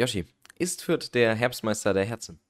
[0.00, 0.24] Yoshi,
[0.58, 2.40] ist Fürth der Herbstmeister der Herzen?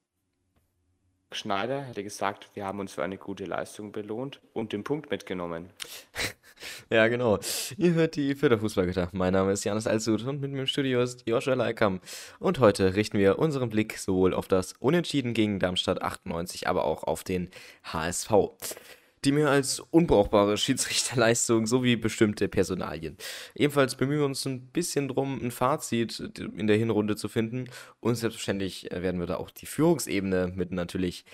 [1.33, 5.71] Schneider hätte gesagt, wir haben uns für eine gute Leistung belohnt und den Punkt mitgenommen.
[6.91, 7.39] Ja, genau.
[7.79, 9.09] Ihr hört die Fürther Fußballgitter.
[9.13, 12.01] Mein Name ist Janis Alsud und mit mir im Studio ist Joshua Leikam.
[12.39, 17.05] Und heute richten wir unseren Blick sowohl auf das Unentschieden gegen Darmstadt 98, aber auch
[17.05, 17.49] auf den
[17.85, 18.31] HSV
[19.25, 23.17] die mehr als unbrauchbare Schiedsrichterleistung sowie bestimmte Personalien.
[23.55, 27.69] Ebenfalls bemühen wir uns ein bisschen drum, ein Fazit in der Hinrunde zu finden.
[28.01, 31.25] Und selbstverständlich äh, werden wir da auch die Führungsebene mit natürlich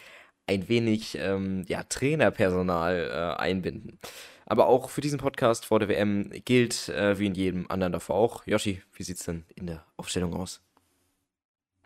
[0.47, 3.99] ein wenig ähm, ja, Trainerpersonal äh, einbinden.
[4.47, 8.17] Aber auch für diesen Podcast vor der WM gilt, äh, wie in jedem anderen davor
[8.17, 8.47] auch.
[8.47, 10.63] Yoshi, wie sieht es denn in der Aufstellung aus?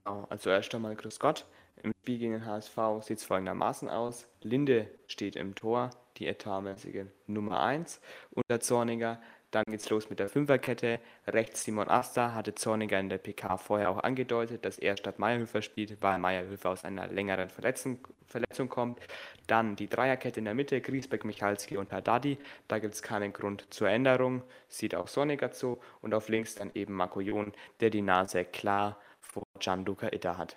[0.05, 1.47] Also erst einmal Grüß Gott.
[1.83, 4.27] Im Spiel gegen den HSV sieht es folgendermaßen aus.
[4.43, 8.01] Linde steht im Tor, die etatmäßige Nummer 1
[8.33, 9.21] unter Zorniger.
[9.51, 11.01] Dann geht es los mit der Fünferkette.
[11.27, 15.63] Rechts Simon Asta hatte Zorniger in der PK vorher auch angedeutet, dass er statt Meierhöfer
[15.63, 19.01] spielt, weil Meierhöfer aus einer längeren Verletzung, Verletzung kommt.
[19.47, 22.39] Dann die Dreierkette in der Mitte, Griesbeck, Michalski und Haddadi.
[22.69, 25.81] Da gibt es keinen Grund zur Änderung, sieht auch Zorniger zu.
[26.01, 30.57] Und auf links dann eben Marco Jon, der die Nase klar vor Gianluca Itter hat.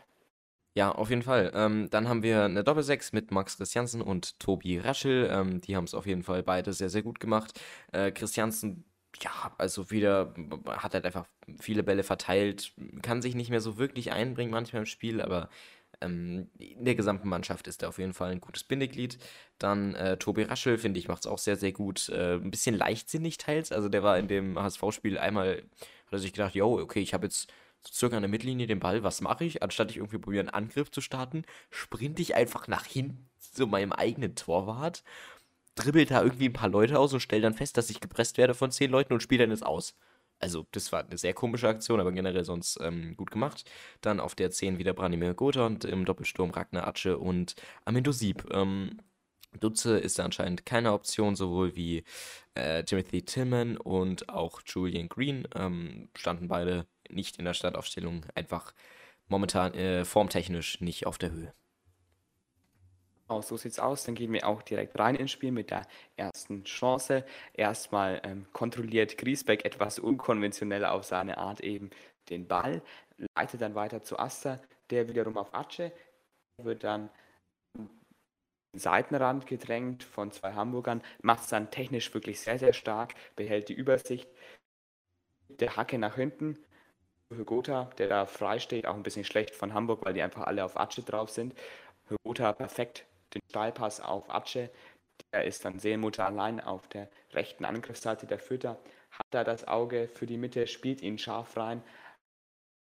[0.76, 1.52] Ja, auf jeden Fall.
[1.54, 5.30] Ähm, dann haben wir eine Doppelsechs mit Max Christiansen und Tobi Raschel.
[5.32, 7.60] Ähm, die haben es auf jeden Fall beide sehr, sehr gut gemacht.
[7.92, 8.84] Äh, Christiansen,
[9.22, 10.34] ja, also wieder
[10.68, 11.28] hat halt einfach
[11.60, 15.50] viele Bälle verteilt, kann sich nicht mehr so wirklich einbringen manchmal im Spiel, aber
[16.02, 19.20] ähm, in der gesamten Mannschaft ist er auf jeden Fall ein gutes Bindeglied.
[19.60, 22.10] Dann äh, Tobi Raschel, finde ich, macht es auch sehr, sehr gut.
[22.10, 23.72] Äh, ein bisschen leichtsinnig teils.
[23.72, 25.58] Also der war in dem HSV-Spiel einmal,
[26.08, 27.48] hat er sich gedacht, yo, okay, ich habe jetzt
[27.86, 29.64] so circa an der Mittellinie den Ball, was mache ich?
[29.64, 33.92] Anstatt ich irgendwie probiere, einen Angriff zu starten, sprinte ich einfach nach hinten zu meinem
[33.92, 35.04] eigenen Torwart,
[35.76, 38.54] dribbelt da irgendwie ein paar Leute aus und stelle dann fest, dass ich gepresst werde
[38.54, 39.96] von zehn Leuten und spiele dann es aus.
[40.40, 43.64] Also, das war eine sehr komische Aktion, aber generell sonst ähm, gut gemacht.
[44.02, 48.46] Dann auf der 10 wieder Branimir Gotha und im Doppelsturm Ragnar Atsche und Amindo Sieb.
[48.52, 49.00] Ähm,
[49.60, 52.04] Dutze ist anscheinend keine Option, sowohl wie
[52.56, 58.74] äh, Timothy Tillman und auch Julian Green ähm, standen beide nicht in der Startaufstellung, einfach
[59.28, 61.54] momentan äh, formtechnisch nicht auf der Höhe.
[63.30, 64.04] Oh, so sieht's aus.
[64.04, 65.88] Dann gehen wir auch direkt rein ins Spiel mit der
[66.18, 67.26] ersten Chance.
[67.54, 71.90] Erstmal ähm, kontrolliert Griesbeck etwas unkonventionell auf seine Art eben
[72.30, 72.82] den Ball,
[73.36, 75.92] leitet dann weiter zu Aster, der wiederum auf Atsche,
[76.62, 77.10] wird dann
[78.76, 83.74] Seitenrand gedrängt von zwei Hamburgern, macht es dann technisch wirklich sehr, sehr stark, behält die
[83.74, 84.28] Übersicht.
[85.48, 86.58] Der Hacke nach hinten,
[87.36, 90.64] Hygota, der da frei steht, auch ein bisschen schlecht von Hamburg, weil die einfach alle
[90.64, 91.54] auf Atsche drauf sind.
[92.10, 94.70] Hygota perfekt den Steilpass auf Atsche.
[95.32, 98.80] Der ist dann Seelenmutter allein auf der rechten Angriffsseite der Fütter.
[99.12, 101.84] Hat da das Auge für die Mitte, spielt ihn scharf rein.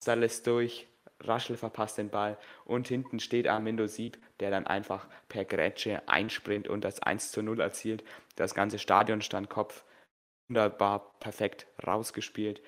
[0.06, 0.88] Lässt durch,
[1.22, 6.68] Raschel verpasst den Ball und hinten steht Armindo Sieb, der dann einfach per Grätsche einsprint
[6.68, 8.04] und das 1 zu 0 erzielt.
[8.36, 9.84] Das ganze Stadion stand Kopf.
[10.48, 12.62] Wunderbar, perfekt rausgespielt.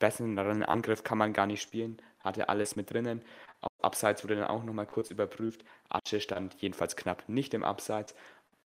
[0.00, 3.22] Besseren Angriff kann man gar nicht spielen, hatte alles mit drinnen.
[3.60, 5.64] Auf Abseits wurde dann auch nochmal kurz überprüft.
[5.88, 8.16] Atsche stand jedenfalls knapp nicht im Abseits.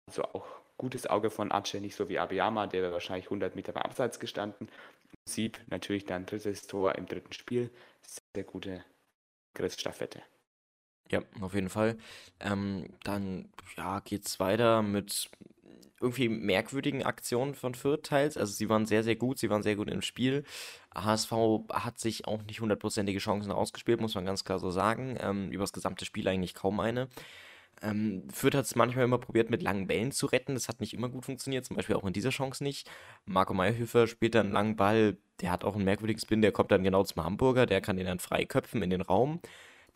[0.07, 3.73] Also auch gutes Auge von Atsche, nicht so wie Abiyama, der wäre wahrscheinlich 100 Meter
[3.73, 4.69] beim Abseits gestanden.
[5.25, 7.69] Sieb natürlich dann drittes Tor im dritten Spiel.
[8.01, 8.85] Sehr, sehr gute
[9.53, 10.23] Griffstaffette.
[11.11, 11.97] Ja, auf jeden Fall.
[12.39, 15.29] Ähm, dann ja, es weiter mit
[16.01, 18.37] irgendwie merkwürdigen Aktionen von Fürth teils.
[18.37, 20.43] Also sie waren sehr, sehr gut, sie waren sehr gut im Spiel.
[20.93, 21.31] HSV
[21.71, 25.17] hat sich auch nicht hundertprozentige Chancen ausgespielt, muss man ganz klar so sagen.
[25.21, 27.07] Ähm, über das gesamte Spiel eigentlich kaum eine.
[27.81, 30.55] Ähm, Fürth hat es manchmal immer probiert, mit langen Bällen zu retten.
[30.55, 32.89] Das hat nicht immer gut funktioniert, zum Beispiel auch in dieser Chance nicht.
[33.25, 36.71] Marco Meyerhöfer spielt dann einen langen Ball, der hat auch einen merkwürdigen Spin, der kommt
[36.71, 39.39] dann genau zum Hamburger, der kann den dann frei köpfen in den Raum.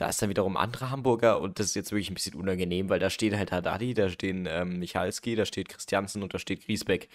[0.01, 2.89] Da ist dann wiederum ein anderer Hamburger und das ist jetzt wirklich ein bisschen unangenehm,
[2.89, 6.65] weil da steht halt Haddadi, da stehen ähm, Michalski, da steht Christiansen und da steht
[6.65, 7.07] Griesbeck.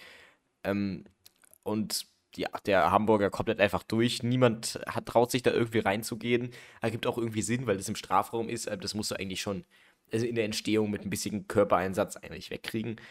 [0.63, 1.03] Ähm,
[1.63, 4.23] und ja, der Hamburger kommt halt einfach durch.
[4.23, 6.51] Niemand hat, traut sich da irgendwie reinzugehen.
[6.79, 8.67] Ergibt auch irgendwie Sinn, weil das im Strafraum ist.
[8.67, 9.65] Das musst du eigentlich schon
[10.13, 13.01] also in der Entstehung mit ein bisschen Körpereinsatz eigentlich wegkriegen.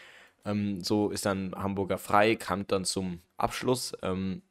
[0.43, 3.93] Ähm, so ist dann Hamburger frei, kam dann zum Abschluss.
[4.01, 4.41] Ähm,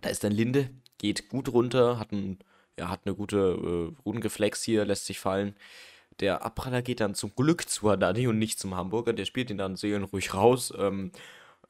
[0.00, 2.38] da ist dann Linde, geht gut runter, hat, ein,
[2.78, 5.54] ja, hat eine gute äh, Rundengeflex hier, lässt sich fallen.
[6.20, 9.12] Der Abpraller geht dann zum Glück zu Haddadi und nicht zum Hamburger.
[9.12, 10.72] Der spielt ihn dann seelenruhig raus.
[10.76, 11.12] Ähm,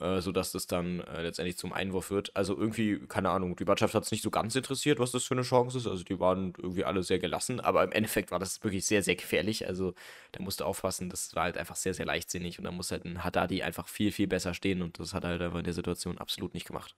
[0.02, 2.34] äh, sodass das dann äh, letztendlich zum Einwurf wird.
[2.34, 5.34] Also irgendwie, keine Ahnung, die Mannschaft hat es nicht so ganz interessiert, was das für
[5.34, 5.86] eine Chance ist.
[5.86, 9.14] Also die waren irgendwie alle sehr gelassen, aber im Endeffekt war das wirklich sehr, sehr
[9.14, 9.68] gefährlich.
[9.68, 9.94] Also
[10.32, 13.22] da musste aufpassen, das war halt einfach sehr, sehr leichtsinnig und da muss halt ein
[13.22, 16.18] Haddadi einfach viel, viel besser stehen und das hat er halt einfach in der Situation
[16.18, 16.96] absolut nicht gemacht.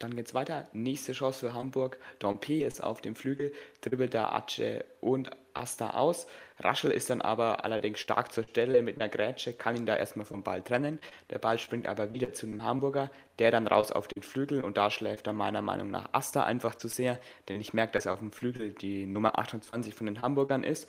[0.00, 0.66] Dann geht's weiter.
[0.72, 1.98] Nächste Chance für Hamburg.
[2.18, 3.52] Dompe ist auf dem Flügel,
[3.82, 6.26] dribbelt da Ace und Asta aus.
[6.58, 10.24] Raschel ist dann aber allerdings stark zur Stelle mit einer Grätsche, kann ihn da erstmal
[10.24, 11.00] vom Ball trennen.
[11.28, 14.78] Der Ball springt aber wieder zu dem Hamburger, der dann raus auf den Flügel und
[14.78, 18.20] da schläft dann meiner Meinung nach Asta einfach zu sehr, denn ich merke, dass auf
[18.20, 20.88] dem Flügel die Nummer 28 von den Hamburgern ist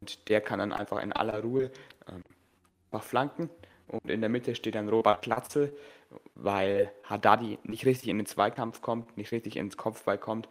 [0.00, 1.72] und der kann dann einfach in aller Ruhe
[2.08, 2.22] ähm,
[3.00, 3.50] flanken
[3.88, 5.76] und in der Mitte steht dann Robert Klatzel,
[6.34, 10.48] weil Haddadi nicht richtig in den Zweikampf kommt, nicht richtig ins Kopfball kommt,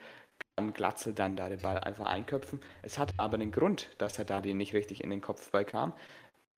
[0.56, 2.62] kann Glatzel dann da den Ball einfach einköpfen.
[2.82, 5.94] Es hat aber den Grund, dass Haddadi nicht richtig in den Kopfball kam.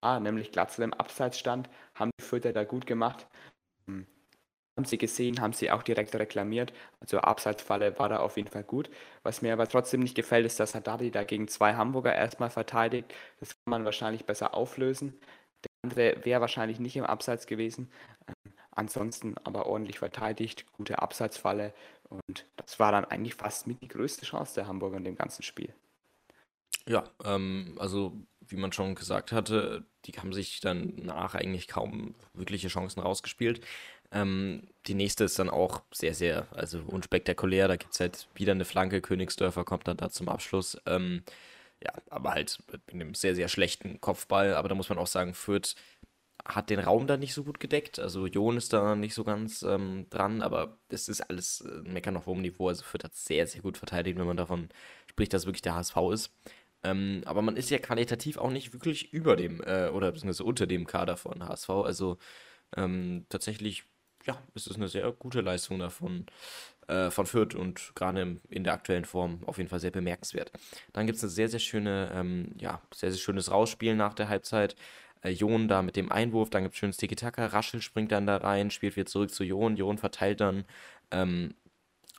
[0.02, 3.28] Ah, nämlich Glatzel im Abseits stand, haben die Fürther da gut gemacht.
[3.88, 4.06] Hm.
[4.78, 6.74] Haben sie gesehen, haben sie auch direkt reklamiert.
[7.00, 8.90] Also Abseitsfalle war da auf jeden Fall gut.
[9.24, 13.14] Was mir aber trotzdem nicht gefällt, ist, dass Haddadi da gegen zwei Hamburger erstmal verteidigt.
[13.40, 15.20] Das kann man wahrscheinlich besser auflösen.
[15.64, 17.90] Der andere wäre wahrscheinlich nicht im Abseits gewesen.
[18.76, 21.74] Ansonsten aber ordentlich verteidigt, gute Abseitsfalle
[22.10, 25.44] und das war dann eigentlich fast mit die größte Chance der Hamburger in dem ganzen
[25.44, 25.74] Spiel.
[26.88, 28.14] Ja, ähm, also
[28.48, 33.62] wie man schon gesagt hatte, die haben sich dann nach eigentlich kaum wirkliche Chancen rausgespielt.
[34.12, 37.68] Ähm, die nächste ist dann auch sehr, sehr, also unspektakulär.
[37.68, 39.02] Da gibt es halt wieder eine Flanke.
[39.02, 40.78] Königsdörfer kommt dann da zum Abschluss.
[40.86, 41.24] Ähm,
[41.84, 44.54] ja, aber halt mit einem sehr, sehr schlechten Kopfball.
[44.54, 45.76] Aber da muss man auch sagen, Fürth
[46.46, 48.00] hat den Raum da nicht so gut gedeckt.
[48.00, 52.18] Also Jon ist da nicht so ganz ähm, dran, aber es ist alles äh, Meckern
[52.18, 52.68] auf hohem Niveau.
[52.68, 54.70] Also Fürth hat sehr, sehr gut verteidigt, wenn man davon
[55.10, 56.32] spricht, dass wirklich der HSV ist.
[56.84, 60.68] Ähm, aber man ist ja qualitativ auch nicht wirklich über dem äh, oder beziehungsweise unter
[60.68, 61.70] dem Kader von HSV.
[61.70, 62.18] Also
[62.78, 63.86] ähm, tatsächlich,
[64.26, 66.28] ja, ist es eine sehr gute Leistung davon
[66.88, 70.52] äh, von Fürth und gerade in der aktuellen Form auf jeden Fall sehr bemerkenswert.
[70.94, 74.30] Dann gibt es eine sehr, sehr schöne, ähm, ja, sehr, sehr schönes Rausspielen nach der
[74.30, 74.76] Halbzeit.
[75.26, 78.38] Äh, Jon da mit dem Einwurf, dann gibt es schönes Tiki-Taka, Raschel springt dann da
[78.38, 80.66] rein, spielt wieder zurück zu Jon, Jon verteilt dann
[81.12, 81.56] ähm,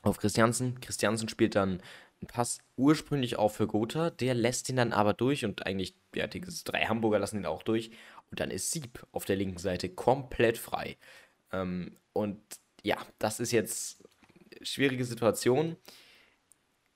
[0.01, 0.79] auf Christiansen.
[0.81, 1.81] Christiansen spielt dann
[2.19, 6.27] einen Pass ursprünglich auch für Gotha, der lässt ihn dann aber durch und eigentlich, ja,
[6.27, 7.91] die drei Hamburger lassen ihn auch durch
[8.29, 10.97] und dann ist Sieb auf der linken Seite komplett frei.
[11.53, 12.41] Ähm, und
[12.83, 14.03] ja, das ist jetzt
[14.57, 15.77] eine schwierige Situation.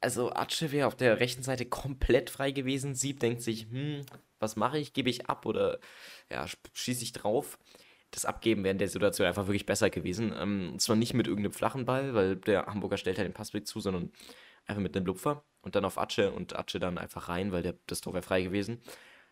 [0.02, 2.96] Also Atsche wäre auf der rechten Seite komplett frei gewesen.
[2.96, 4.04] Sieb denkt sich, hm,
[4.42, 4.94] was mache ich?
[4.94, 5.80] Gebe ich ab oder
[6.30, 7.58] ja, schieße ich drauf?
[8.12, 10.34] Das Abgeben wäre in der Situation einfach wirklich besser gewesen.
[10.38, 13.80] Ähm, zwar nicht mit irgendeinem flachen Ball, weil der Hamburger stellt halt den Passweg zu,
[13.80, 14.12] sondern
[14.66, 17.76] einfach mit einem Lupfer und dann auf Atsche und Atsche dann einfach rein, weil der,
[17.88, 18.82] das Tor wäre frei gewesen.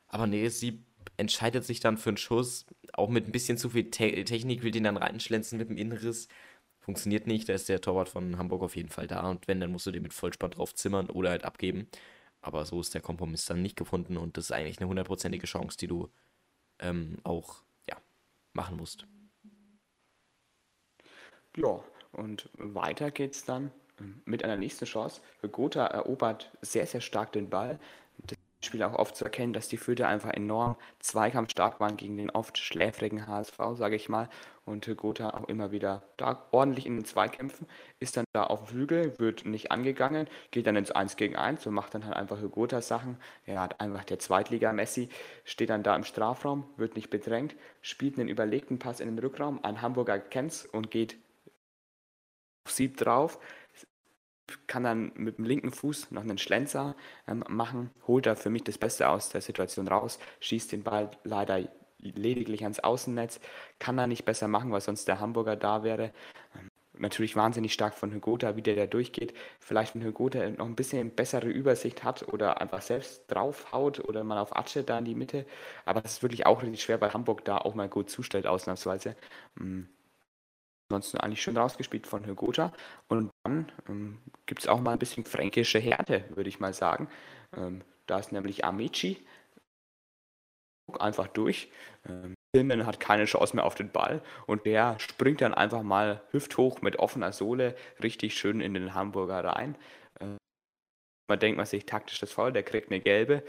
[0.07, 0.83] Aber nee, sie
[1.17, 4.71] entscheidet sich dann für einen Schuss, auch mit ein bisschen zu viel Te Technik, will
[4.71, 6.27] den dann reinschlänzen mit dem Inneres.
[6.79, 9.71] Funktioniert nicht, da ist der Torwart von Hamburg auf jeden Fall da und wenn, dann
[9.71, 11.87] musst du den mit Vollspann drauf zimmern oder halt abgeben.
[12.41, 15.77] Aber so ist der Kompromiss dann nicht gefunden und das ist eigentlich eine hundertprozentige Chance,
[15.77, 16.09] die du
[16.79, 17.97] ähm, auch ja,
[18.53, 19.05] machen musst.
[21.55, 21.83] Ja,
[22.13, 23.71] und weiter geht's dann
[24.25, 25.21] mit einer nächsten Chance.
[25.51, 27.79] Gotha erobert sehr, sehr stark den Ball.
[28.61, 32.57] Spiel auch oft zu erkennen, dass die Fürther einfach enorm zweikampfstark waren gegen den oft
[32.57, 34.29] schläfrigen HSV, sage ich mal.
[34.65, 37.65] Und Gotha auch immer wieder da ordentlich in den Zweikämpfen,
[37.99, 41.73] ist dann da auf Flügel, wird nicht angegangen, geht dann ins 1 gegen 1 und
[41.73, 43.17] macht dann halt einfach Gotha Sachen.
[43.45, 45.09] Er hat einfach der Zweitliga-Messi,
[45.43, 49.63] steht dann da im Strafraum, wird nicht bedrängt, spielt einen überlegten Pass in den Rückraum,
[49.63, 51.17] ein Hamburger kennt's und geht
[52.65, 53.39] auf Sieb drauf,
[54.67, 56.95] kann dann mit dem linken Fuß noch einen Schlenzer
[57.27, 61.11] ähm, machen, holt da für mich das Beste aus der Situation raus, schießt den Ball
[61.23, 61.67] leider
[61.99, 63.39] lediglich ans Außennetz,
[63.77, 66.11] kann er nicht besser machen, weil sonst der Hamburger da wäre.
[66.55, 66.69] Ähm,
[66.99, 69.33] natürlich wahnsinnig stark von Hygota, wie der da durchgeht.
[69.59, 74.37] Vielleicht, wenn Hygota noch ein bisschen bessere Übersicht hat oder einfach selbst draufhaut oder mal
[74.37, 75.45] auf Atsche da in die Mitte.
[75.85, 79.15] Aber das ist wirklich auch richtig schwer, weil Hamburg da auch mal gut zustellt, ausnahmsweise.
[79.55, 79.83] Mm.
[80.91, 82.73] Ansonsten eigentlich schön rausgespielt von Hygota.
[83.07, 87.09] Und dann ähm, gibt es auch mal ein bisschen fränkische Härte, würde ich mal sagen.
[87.55, 89.25] Ähm, da ist nämlich Amici,
[90.99, 91.71] einfach durch.
[92.07, 96.23] Ähm, Tillman hat keine Chance mehr auf den Ball und der springt dann einfach mal
[96.31, 99.77] hüfthoch mit offener Sohle richtig schön in den Hamburger rein.
[100.19, 100.37] Ähm,
[101.27, 103.43] man denkt man sich taktisch das Foul, der kriegt eine gelbe.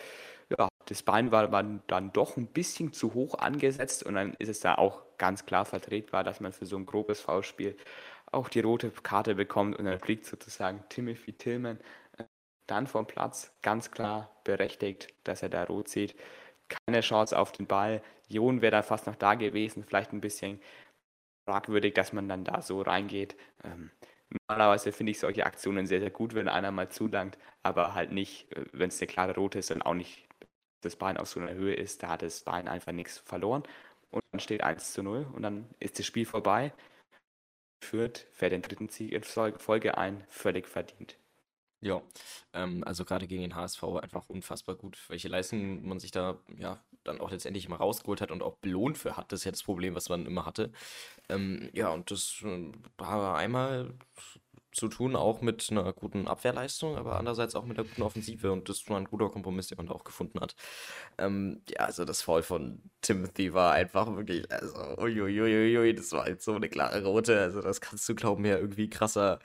[0.59, 4.61] Ja, das Bein war dann doch ein bisschen zu hoch angesetzt und dann ist es
[4.61, 7.77] da auch ganz klar vertretbar, dass man für so ein grobes Foulspiel
[8.33, 11.79] auch die rote Karte bekommt und dann fliegt sozusagen Timothy Tillman
[12.19, 12.25] äh,
[12.67, 16.15] dann vom Platz ganz klar berechtigt, dass er da rot sieht
[16.87, 18.03] keine Chance auf den Ball.
[18.29, 20.61] Jon wäre da fast noch da gewesen, vielleicht ein bisschen
[21.49, 23.37] fragwürdig, dass man dann da so reingeht.
[23.65, 23.91] Ähm,
[24.49, 28.53] normalerweise finde ich solche Aktionen sehr, sehr gut, wenn einer mal zulangt, aber halt nicht,
[28.53, 30.29] äh, wenn es eine klare rote ist und auch nicht
[30.83, 33.65] das Bein auf so einer Höhe ist, da hat das Bein einfach nichts verloren.
[34.11, 36.73] Und dann steht 1 zu 0 und dann ist das Spiel vorbei.
[37.81, 41.17] Fürth fährt den dritten Sieg in Folge ein, völlig verdient.
[41.83, 42.03] Ja,
[42.53, 46.79] ähm, also gerade gegen den HSV einfach unfassbar gut, welche Leistungen man sich da ja
[47.05, 49.33] dann auch letztendlich mal rausgeholt hat und auch belohnt für hat.
[49.33, 50.73] Das ist ja das Problem, was man immer hatte.
[51.31, 53.95] Ähm, ja, und das äh, war einmal
[54.73, 58.69] zu tun, auch mit einer guten Abwehrleistung, aber andererseits auch mit einer guten Offensive und
[58.69, 60.55] das war ein guter Kompromiss, den man da auch gefunden hat.
[61.19, 66.43] Ähm, ja, also das Foul von Timothy war einfach wirklich, also uiuiuiui, das war halt
[66.43, 69.41] so eine klare Rote, also das kannst du glauben ja irgendwie krasser.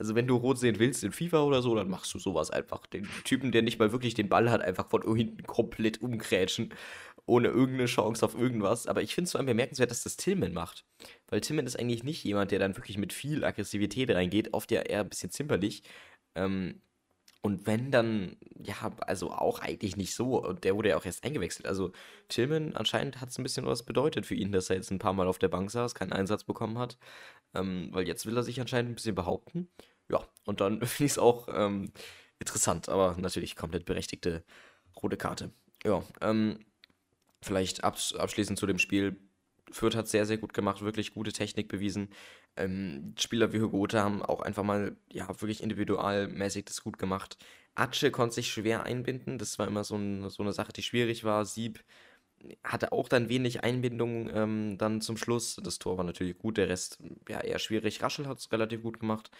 [0.00, 2.86] Also wenn du rot sehen willst in FIFA oder so, dann machst du sowas einfach.
[2.86, 6.72] Den Typen, der nicht mal wirklich den Ball hat, einfach von hinten komplett umgrätschen
[7.26, 8.86] ohne irgendeine Chance auf irgendwas.
[8.86, 10.84] Aber ich finde es vor allem bemerkenswert, dass das Tillman macht.
[11.28, 14.82] Weil Tillman ist eigentlich nicht jemand, der dann wirklich mit viel Aggressivität reingeht, oft ja
[14.82, 15.82] eher ein bisschen zimperlich.
[16.34, 16.80] Ähm,
[17.42, 20.44] und wenn dann, ja, also auch eigentlich nicht so.
[20.44, 21.66] Und der wurde ja auch erst eingewechselt.
[21.66, 21.92] Also
[22.28, 25.14] Tillman anscheinend hat es ein bisschen was bedeutet für ihn, dass er jetzt ein paar
[25.14, 26.98] Mal auf der Bank saß, keinen Einsatz bekommen hat.
[27.54, 29.70] Ähm, weil jetzt will er sich anscheinend ein bisschen behaupten.
[30.10, 31.92] Ja, und dann finde ich es auch ähm,
[32.38, 34.44] interessant, aber natürlich komplett berechtigte
[35.02, 35.50] rote Karte.
[35.84, 36.58] Ja, ähm,
[37.42, 39.16] Vielleicht abs abschließend zu dem Spiel.
[39.70, 42.10] Fürth hat sehr, sehr gut gemacht, wirklich gute Technik bewiesen.
[42.56, 47.36] Ähm, Spieler wie Hugo haben auch einfach mal, ja, wirklich individualmäßig das gut gemacht.
[47.74, 51.24] Atsche konnte sich schwer einbinden, das war immer so, ein, so eine Sache, die schwierig
[51.24, 51.44] war.
[51.44, 51.84] Sieb
[52.64, 55.56] hatte auch dann wenig Einbindung ähm, dann zum Schluss.
[55.62, 58.02] Das Tor war natürlich gut, der Rest ja eher schwierig.
[58.02, 59.30] Raschel hat es relativ gut gemacht.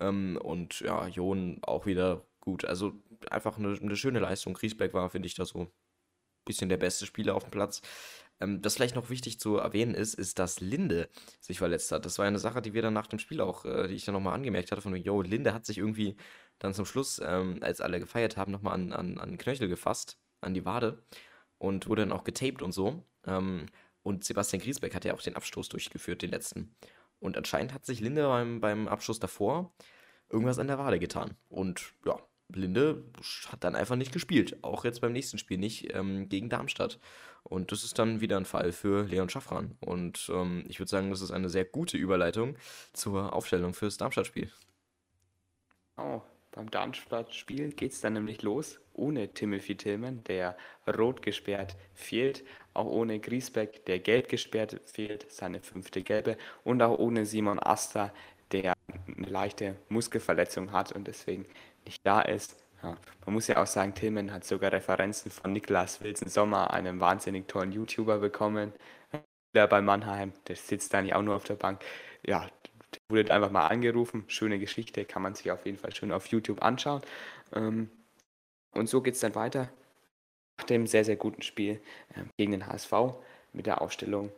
[0.00, 2.64] Ähm, und ja, Jon auch wieder gut.
[2.64, 2.94] Also
[3.30, 4.54] einfach eine, eine schöne Leistung.
[4.54, 5.70] Griesbeck war, finde ich, da so
[6.46, 7.82] bisschen der beste Spieler auf dem Platz.
[8.40, 11.08] Ähm, das vielleicht noch wichtig zu erwähnen ist, ist, dass Linde
[11.40, 12.06] sich verletzt hat.
[12.06, 14.14] Das war eine Sache, die wir dann nach dem Spiel auch, äh, die ich dann
[14.14, 16.16] nochmal angemerkt hatte, von yo, Linde hat sich irgendwie
[16.58, 20.54] dann zum Schluss, ähm, als alle gefeiert haben, nochmal an, an, an Knöchel gefasst, an
[20.54, 21.02] die Wade
[21.58, 23.04] und wurde dann auch getaped und so.
[23.26, 23.66] Ähm,
[24.02, 26.74] und Sebastian Griesbeck hat ja auch den Abstoß durchgeführt, den letzten.
[27.18, 29.74] Und anscheinend hat sich Linde beim, beim Abschluss davor
[30.28, 31.36] irgendwas an der Wade getan.
[31.48, 33.04] Und ja, Blinde
[33.50, 34.58] hat dann einfach nicht gespielt.
[34.62, 36.98] Auch jetzt beim nächsten Spiel nicht ähm, gegen Darmstadt.
[37.42, 39.76] Und das ist dann wieder ein Fall für Leon Schaffran.
[39.80, 42.56] Und ähm, ich würde sagen, das ist eine sehr gute Überleitung
[42.92, 44.50] zur Aufstellung fürs Darmstadt-Spiel.
[45.96, 46.22] Oh,
[46.52, 48.80] beim Darmstadt-Spiel geht es dann nämlich los.
[48.92, 52.44] Ohne Timothy Tillman, der rot gesperrt fehlt.
[52.74, 56.36] Auch ohne Griesbeck, der gelb gesperrt fehlt, seine fünfte gelbe.
[56.64, 58.12] Und auch ohne Simon Asta,
[58.52, 58.74] der
[59.06, 61.46] eine leichte Muskelverletzung hat und deswegen
[61.86, 62.56] nicht da ist.
[62.82, 62.96] Ja.
[63.24, 67.48] Man muss ja auch sagen, Tillman hat sogar Referenzen von Niklas Wilson Sommer, einem wahnsinnig
[67.48, 68.72] tollen YouTuber, bekommen.
[69.54, 71.82] Der bei Mannheim, der sitzt da nicht auch nur auf der Bank.
[72.26, 72.48] Ja,
[73.08, 74.24] wurde einfach mal angerufen.
[74.28, 77.02] Schöne Geschichte, kann man sich auf jeden Fall schön auf YouTube anschauen.
[77.54, 77.90] Ähm,
[78.72, 79.70] und so geht es dann weiter
[80.58, 81.80] nach dem sehr, sehr guten Spiel
[82.14, 82.92] ähm, gegen den HSV
[83.52, 84.30] mit der Aufstellung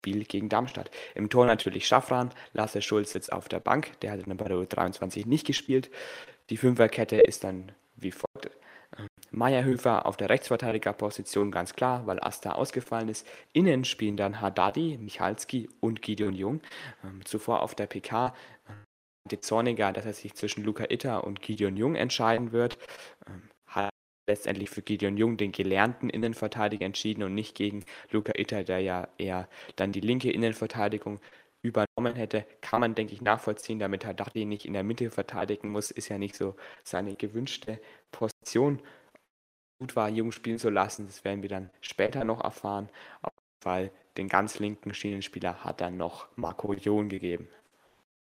[0.00, 0.90] Spiel gegen Darmstadt.
[1.14, 4.56] Im Tor natürlich Schaffran, Lasse Schulz sitzt auf der Bank, der hat dann bei der
[4.56, 5.90] U23 nicht gespielt.
[6.50, 8.50] Die Fünferkette ist dann wie folgt.
[9.30, 13.26] Meierhöfer auf der Rechtsverteidigerposition ganz klar, weil Asta ausgefallen ist.
[13.52, 16.60] Innen spielen dann Haddadi, Michalski und Gideon Jung.
[17.04, 18.34] Ähm, zuvor auf der PK
[19.30, 22.78] die Zorniger, dass er sich zwischen Luca Itter und Gideon Jung entscheiden wird.
[23.26, 23.90] Ähm, hat
[24.26, 29.08] letztendlich für Gideon Jung, den gelernten Innenverteidiger, entschieden und nicht gegen Luca Itter, der ja
[29.18, 31.20] eher dann die linke Innenverteidigung
[31.62, 35.90] übernommen hätte, kann man, denke ich, nachvollziehen, damit Haddadi nicht in der Mitte verteidigen muss,
[35.90, 38.80] ist ja nicht so seine gewünschte Position.
[39.80, 42.88] Gut war, Jung spielen zu lassen, das werden wir dann später noch erfahren.
[43.60, 47.48] Fall den ganz linken Schienenspieler hat dann noch Marco Jon gegeben.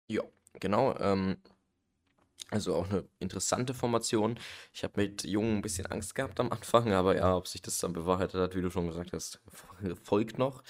[0.07, 0.23] Ja,
[0.59, 0.97] genau.
[0.99, 1.37] Ähm,
[2.49, 4.39] also auch eine interessante Formation.
[4.73, 7.79] Ich habe mit Jung ein bisschen Angst gehabt am Anfang, aber ja, ob sich das
[7.79, 9.41] dann bewahrheitet hat, wie du schon gesagt hast,
[10.03, 10.63] folgt noch.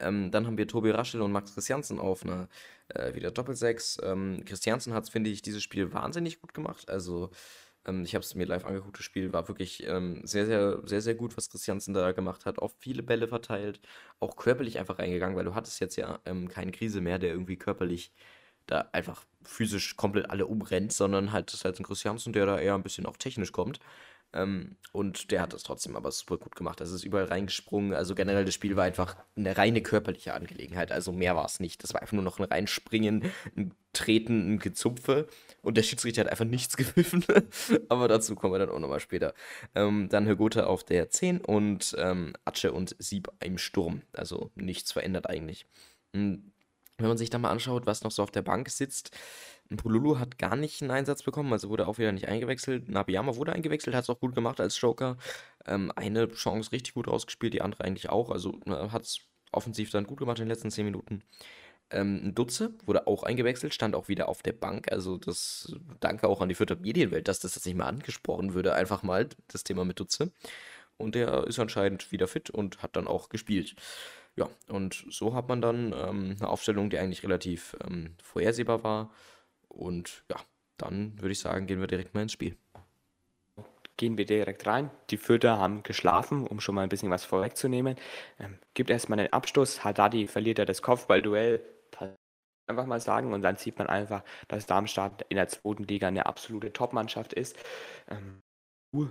[0.00, 2.48] Ähm, dann haben wir Tobi Raschel und Max Christiansen auf einer
[2.88, 3.98] äh, wieder Doppelsechs.
[4.02, 6.88] Ähm, Christiansen hat, finde ich, dieses Spiel wahnsinnig gut gemacht.
[6.90, 7.30] Also
[7.86, 11.00] ähm, ich habe es mir live angeguckt, das Spiel war wirklich ähm, sehr, sehr, sehr,
[11.00, 12.58] sehr gut, was Christiansen da gemacht hat.
[12.58, 13.80] Auch viele Bälle verteilt,
[14.20, 17.56] auch körperlich einfach reingegangen, weil du hattest jetzt ja ähm, keine Krise mehr, der irgendwie
[17.56, 18.12] körperlich
[18.66, 22.58] da einfach physisch komplett alle umrennt, sondern halt das ist halt ein Christiansen, der da
[22.58, 23.78] eher ein bisschen auch technisch kommt.
[24.34, 26.80] Ähm, und der hat das trotzdem aber super gut gemacht.
[26.80, 27.94] Also ist überall reingesprungen.
[27.94, 30.92] Also generell das Spiel war einfach eine reine körperliche Angelegenheit.
[30.92, 31.82] Also mehr war es nicht.
[31.82, 35.28] Das war einfach nur noch ein Reinspringen, ein Treten, ein Gezupfe.
[35.62, 37.24] Und der Schiedsrichter hat einfach nichts gepfiffen.
[37.88, 39.34] aber dazu kommen wir dann auch nochmal später.
[39.74, 44.02] Ähm, dann Högote auf der 10 und ähm, Atsche und Sieb im Sturm.
[44.12, 45.66] Also nichts verändert eigentlich.
[46.12, 46.52] Hm,
[46.98, 49.16] wenn man sich da mal anschaut, was noch so auf der Bank sitzt,
[49.76, 52.88] Pululu hat gar nicht einen Einsatz bekommen, also wurde auch wieder nicht eingewechselt.
[52.88, 55.16] Nabiyama wurde eingewechselt, hat es auch gut gemacht als Joker.
[55.66, 58.30] Ähm, eine Chance richtig gut rausgespielt, die andere eigentlich auch.
[58.30, 59.20] Also ne, hat es
[59.52, 61.22] offensiv dann gut gemacht in den letzten 10 Minuten.
[61.90, 64.92] Ähm, Dutze wurde auch eingewechselt, stand auch wieder auf der Bank.
[64.92, 68.74] Also das danke auch an die Fürther Medienwelt, dass das jetzt nicht mal angesprochen würde.
[68.74, 70.30] Einfach mal das Thema mit Dutze.
[70.96, 73.74] Und der ist anscheinend wieder fit und hat dann auch gespielt.
[74.36, 79.10] Ja, und so hat man dann ähm, eine Aufstellung, die eigentlich relativ ähm, vorhersehbar war.
[79.68, 80.38] Und ja,
[80.76, 82.56] dann würde ich sagen, gehen wir direkt mal ins Spiel.
[83.96, 84.90] Gehen wir direkt rein.
[85.10, 87.96] Die Fürther haben geschlafen, um schon mal ein bisschen was vorwegzunehmen.
[88.40, 89.84] Ähm, gibt erstmal einen Abstoß.
[89.84, 91.62] Haddadi verliert ja das Kopfballduell.
[92.66, 93.32] Einfach mal sagen.
[93.32, 97.56] Und dann sieht man einfach, dass Darmstadt in der zweiten Liga eine absolute Topmannschaft ist.
[98.10, 98.42] Ähm,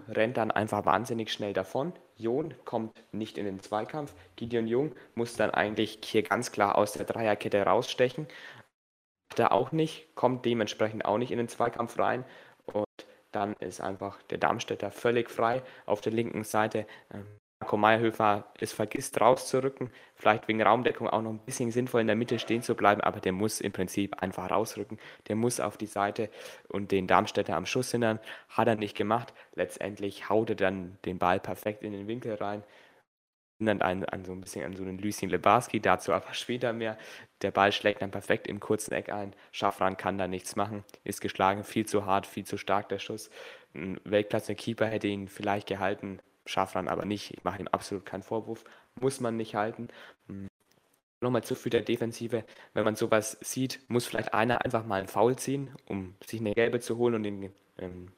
[0.08, 1.94] rennt dann einfach wahnsinnig schnell davon.
[2.16, 4.14] Jon kommt nicht in den Zweikampf.
[4.36, 8.28] Gideon Jung muss dann eigentlich hier ganz klar aus der Dreierkette rausstechen.
[9.36, 12.24] Er auch nicht, kommt dementsprechend auch nicht in den Zweikampf rein.
[12.66, 12.86] Und
[13.32, 16.86] dann ist einfach der Darmstädter völlig frei auf der linken Seite.
[17.64, 22.16] Marco Meyerhöfer es vergisst rauszurücken, vielleicht wegen Raumdeckung auch noch ein bisschen sinnvoll in der
[22.18, 25.00] Mitte stehen zu bleiben, aber der muss im Prinzip einfach rausrücken.
[25.30, 26.30] Der muss auf die Seite
[26.68, 28.20] und den Darmstädter am Schuss hindern.
[28.50, 29.34] Hat er nicht gemacht.
[29.56, 32.64] Letztendlich haut er dann den Ball perfekt in den Winkel rein.
[33.60, 36.98] Erinnert an, an so ein bisschen an so einen Lucien Lebarski, dazu aber später mehr.
[37.44, 39.34] Der Ball schlägt dann perfekt im kurzen Eck ein.
[39.54, 43.30] Schaffran kann da nichts machen, ist geschlagen, viel zu hart, viel zu stark der Schuss.
[43.74, 47.32] Ein Weltklasse Keeper hätte ihn vielleicht gehalten, Schafran aber nicht.
[47.32, 48.64] Ich mache ihm absolut keinen Vorwurf.
[49.00, 49.88] Muss man nicht halten.
[50.28, 50.48] Hm.
[51.22, 52.44] Nochmal zu der Defensive.
[52.74, 56.54] Wenn man sowas sieht, muss vielleicht einer einfach mal einen Foul ziehen, um sich eine
[56.54, 58.12] gelbe zu holen und den ähm,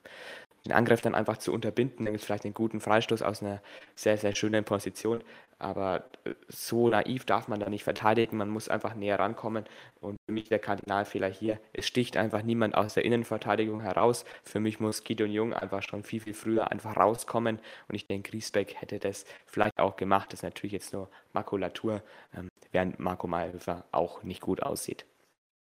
[0.66, 2.06] den Angriff dann einfach zu unterbinden.
[2.06, 3.62] Dann gibt es vielleicht einen guten Freistoß aus einer
[3.94, 5.24] sehr, sehr schönen Position.
[5.58, 8.38] Aber äh, so naiv darf man da nicht verteidigen.
[8.38, 9.66] Man muss einfach näher rankommen.
[10.02, 14.26] Und für mich der Kardinalfehler hier, es sticht einfach niemand aus der Innenverteidigung heraus.
[14.44, 17.60] Für mich muss Gideon Jung einfach schon viel, viel früher einfach rauskommen.
[17.88, 20.34] Und ich denke, Griesbeck hätte das vielleicht auch gemacht.
[20.34, 22.04] Das ist natürlich jetzt nur Makulatur,
[22.36, 25.06] ähm, während Marco Mayhöfer auch nicht gut aussieht.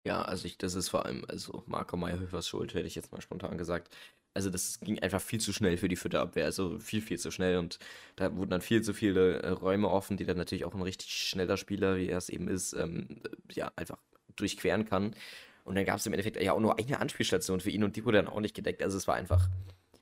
[0.05, 3.21] Ja, also ich, das ist vor allem, also Marco Mayhöfers Schuld, hätte ich jetzt mal
[3.21, 3.89] spontan gesagt
[4.37, 7.57] also das ging einfach viel zu schnell für die Fütterabwehr, also viel, viel zu schnell
[7.57, 7.79] und
[8.17, 11.09] da wurden dann viel zu viele äh, Räume offen, die dann natürlich auch ein richtig
[11.11, 13.19] schneller Spieler, wie er es eben ist, ähm,
[13.51, 13.97] ja, einfach
[14.35, 15.15] durchqueren kann.
[15.63, 18.05] Und dann gab es im Endeffekt ja auch nur eine Anspielstation für ihn und die
[18.05, 18.83] wurde dann auch nicht gedeckt.
[18.83, 19.49] Also es war einfach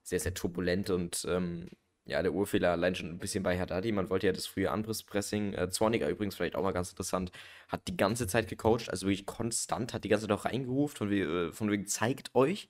[0.03, 1.69] sehr, sehr turbulent und ähm,
[2.03, 3.93] ja, der Urfehler allein schon ein bisschen bei Haddadi.
[3.93, 5.53] Man wollte ja das frühe Anpresspressing.
[5.53, 7.31] Äh, Zorniger übrigens vielleicht auch mal ganz interessant.
[7.69, 11.11] Hat die ganze Zeit gecoacht, also wirklich konstant, hat die ganze Zeit auch reingerufen, von,
[11.11, 12.69] äh, von wegen zeigt euch.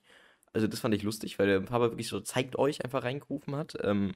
[0.56, 3.76] Also das fand ich lustig, weil der Papa wirklich so zeigt euch einfach reingerufen hat.
[3.84, 4.14] Ähm,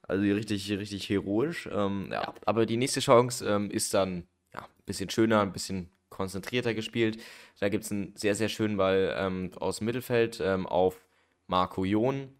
[0.00, 1.68] also richtig, richtig heroisch.
[1.70, 2.32] Ähm, ja.
[2.46, 7.22] Aber die nächste Chance ähm, ist dann ja, ein bisschen schöner, ein bisschen konzentrierter gespielt.
[7.60, 10.98] Da gibt es einen sehr, sehr schönen Ball ähm, aus dem Mittelfeld ähm, auf
[11.46, 12.34] Marco Jon.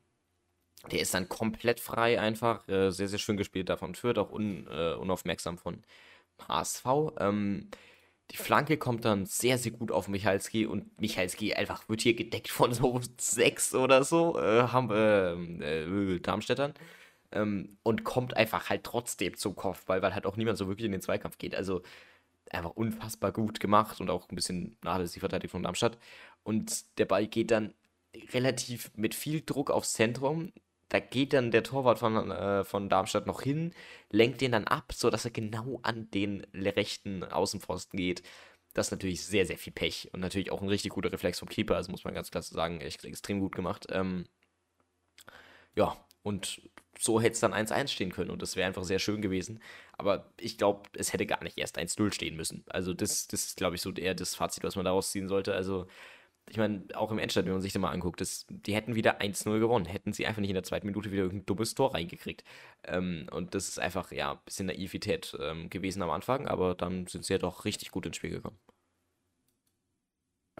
[0.90, 2.66] Der ist dann komplett frei einfach.
[2.68, 3.94] Äh, sehr, sehr schön gespielt davon.
[3.94, 5.82] Führt auch un, äh, unaufmerksam von
[6.48, 6.86] HSV.
[8.32, 12.14] Ähm, die Flanke kommt dann sehr, sehr gut auf Michalski und Michalski einfach wird hier
[12.14, 16.74] gedeckt von so sechs oder so, äh, haben äh, äh, Darmstädtern.
[17.32, 20.92] Ähm, und kommt einfach halt trotzdem zum Kopfball, weil halt auch niemand so wirklich in
[20.92, 21.54] den Zweikampf geht.
[21.54, 21.82] Also
[22.50, 25.98] einfach unfassbar gut gemacht und auch ein bisschen nachlässig verteidigt von Darmstadt.
[26.42, 27.74] Und der Ball geht dann
[28.32, 30.52] relativ mit viel Druck aufs Zentrum.
[30.92, 33.72] Da geht dann der Torwart von, äh, von Darmstadt noch hin,
[34.10, 38.22] lenkt den dann ab, sodass er genau an den rechten Außenpfosten geht.
[38.74, 41.48] Das ist natürlich sehr, sehr viel Pech und natürlich auch ein richtig guter Reflex vom
[41.48, 43.86] Keeper, also muss man ganz klar sagen, echt extrem gut gemacht.
[43.88, 44.26] Ähm,
[45.74, 46.60] ja, und
[46.98, 49.62] so hätte es dann 1-1 stehen können und das wäre einfach sehr schön gewesen.
[49.96, 52.64] Aber ich glaube, es hätte gar nicht erst 1-0 stehen müssen.
[52.68, 55.54] Also das, das ist, glaube ich, so eher das Fazit, was man daraus ziehen sollte.
[55.54, 55.86] Also
[56.50, 59.20] ich meine, auch im Endstand, wenn man sich das mal anguckt, das, die hätten wieder
[59.20, 62.44] 1-0 gewonnen, hätten sie einfach nicht in der zweiten Minute wieder irgendein dummes Tor reingekriegt.
[62.84, 67.06] Ähm, und das ist einfach, ja, ein bisschen Naivität ähm, gewesen am Anfang, aber dann
[67.06, 68.58] sind sie ja doch richtig gut ins Spiel gekommen.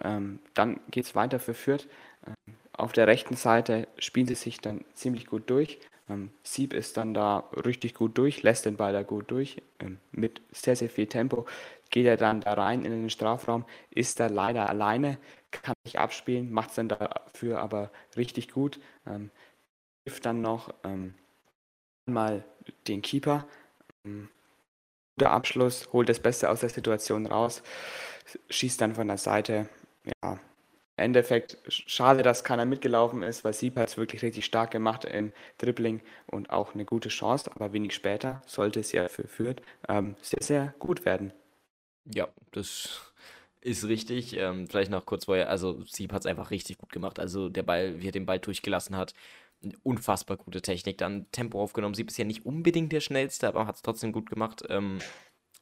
[0.03, 1.87] Ähm, dann geht es weiter für Fürth.
[2.25, 5.79] Ähm, auf der rechten Seite spielen sie sich dann ziemlich gut durch.
[6.09, 9.99] Ähm, Sieb ist dann da richtig gut durch, lässt den Ball da gut durch, ähm,
[10.11, 11.45] mit sehr, sehr viel Tempo.
[11.93, 15.19] Geht er dann da rein in den Strafraum, ist da leider alleine,
[15.51, 18.79] kann nicht abspielen, macht es dann dafür aber richtig gut.
[19.05, 19.29] Ähm,
[20.03, 21.13] hilft dann noch ähm,
[22.07, 22.43] mal
[22.87, 23.45] den Keeper.
[24.05, 24.29] Ähm,
[25.19, 27.61] guter Abschluss, holt das Beste aus der Situation raus,
[28.49, 29.69] schießt dann von der Seite.
[30.23, 30.39] Ja, im
[30.97, 35.31] Endeffekt schade, dass keiner mitgelaufen ist, weil Sieb hat es wirklich richtig stark gemacht im
[35.59, 40.15] Dribbling und auch eine gute Chance, aber wenig später sollte es ja für Fürth ähm,
[40.23, 41.33] sehr, sehr gut werden.
[42.05, 43.01] Ja, das
[43.61, 44.35] ist richtig.
[44.37, 47.19] Ähm, vielleicht noch kurz vorher, also Sieb hat es einfach richtig gut gemacht.
[47.19, 49.13] Also der Ball, wie er den Ball durchgelassen hat,
[49.83, 50.97] unfassbar gute Technik.
[50.97, 51.95] Dann Tempo aufgenommen.
[51.95, 54.63] Sieb ist ja nicht unbedingt der schnellste, aber hat es trotzdem gut gemacht.
[54.69, 54.99] Ähm,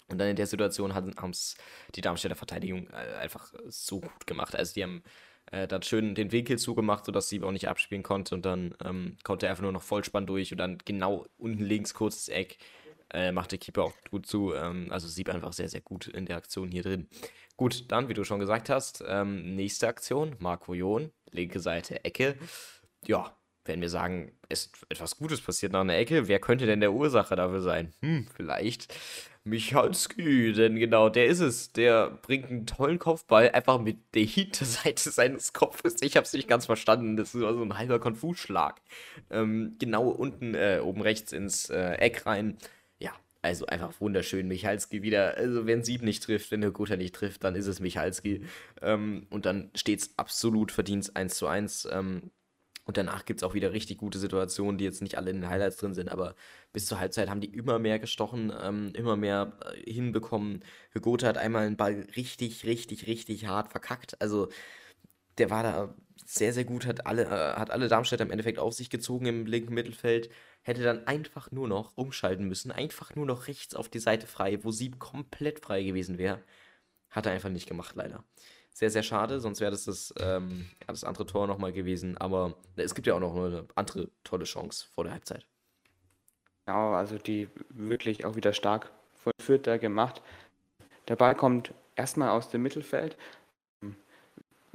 [0.09, 1.57] Und dann in der Situation haben es
[1.95, 4.55] die Darmstädter Verteidigung äh, einfach so gut gemacht.
[4.55, 5.03] Also die haben
[5.51, 8.35] äh, dann schön den Winkel zugemacht, sodass sie auch nicht abspielen konnte.
[8.35, 11.93] Und dann ähm, konnte er einfach nur noch Vollspann durch und dann genau unten links
[11.93, 12.57] kurzes Eck.
[13.13, 14.53] Äh, macht der Keeper auch gut zu.
[14.53, 17.07] Ähm, also sieht einfach sehr, sehr gut in der Aktion hier drin.
[17.57, 22.35] Gut, dann, wie du schon gesagt hast, ähm, nächste Aktion, Marco Jon, linke Seite, Ecke.
[23.05, 26.93] Ja, wenn wir sagen, ist etwas Gutes passiert nach einer Ecke, wer könnte denn der
[26.93, 27.93] Ursache dafür sein?
[28.01, 28.93] Hm, vielleicht
[29.43, 31.71] Michalski, denn genau der ist es.
[31.71, 36.01] Der bringt einen tollen Kopfball einfach mit der Hinterseite seines Kopfes.
[36.01, 37.17] Ich habe es nicht ganz verstanden.
[37.17, 38.81] Das ist so ein halber Konfusschlag.
[39.29, 42.57] Ähm, genau unten, äh, oben rechts ins äh, Eck rein.
[43.41, 44.47] Also einfach wunderschön.
[44.47, 45.35] Michalski wieder.
[45.37, 48.45] Also, wenn Sieb nicht trifft, wenn der Guter nicht trifft, dann ist es Michalski.
[48.81, 51.87] Ähm, und dann steht es absolut verdient 1 zu 1.
[51.91, 52.31] Ähm,
[52.85, 55.49] und danach gibt es auch wieder richtig gute Situationen, die jetzt nicht alle in den
[55.49, 56.35] Highlights drin sind, aber
[56.73, 60.63] bis zur Halbzeit haben die immer mehr gestochen, ähm, immer mehr äh, hinbekommen.
[60.91, 64.19] Hügote hat einmal einen Ball richtig, richtig, richtig hart verkackt.
[64.21, 64.49] Also
[65.37, 65.95] der war da
[66.25, 69.45] sehr, sehr gut, hat alle, äh, hat alle Darmstädter im Endeffekt auf sich gezogen im
[69.45, 70.29] linken Mittelfeld,
[70.61, 74.63] hätte dann einfach nur noch umschalten müssen, einfach nur noch rechts auf die Seite frei,
[74.63, 76.41] wo Sieb komplett frei gewesen wäre.
[77.09, 78.23] Hat er einfach nicht gemacht, leider.
[78.73, 82.17] Sehr, sehr schade, sonst wäre das das, ähm, ja, das andere Tor nochmal gewesen.
[82.17, 85.45] Aber es gibt ja auch noch eine andere tolle Chance vor der Halbzeit.
[86.65, 90.21] Genau, also die wirklich auch wieder stark von Fürth da gemacht.
[91.07, 93.17] Der Ball kommt erstmal aus dem Mittelfeld.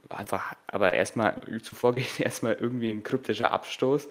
[0.08, 4.08] Einfach, aber erstmal zuvor geht erstmal irgendwie ein kryptischer Abstoß.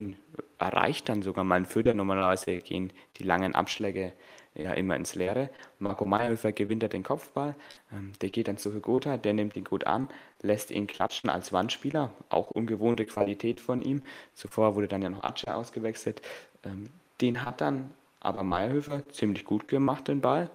[0.00, 0.16] Den
[0.58, 1.94] erreicht dann sogar mal ein Fürther.
[1.94, 4.12] Normalerweise gehen die langen Abschläge
[4.54, 5.50] ja immer ins Leere.
[5.78, 7.54] Marco Meyerhöfer gewinnt er den Kopfball,
[7.92, 10.08] ähm, der geht dann zu Hugota, der nimmt ihn gut an,
[10.42, 14.02] lässt ihn klatschen als Wandspieler, auch ungewohnte Qualität von ihm.
[14.34, 16.22] Zuvor wurde dann ja noch Atsche ausgewechselt.
[16.64, 20.50] Ähm, den hat dann aber Meyerhöfer ziemlich gut gemacht, den Ball,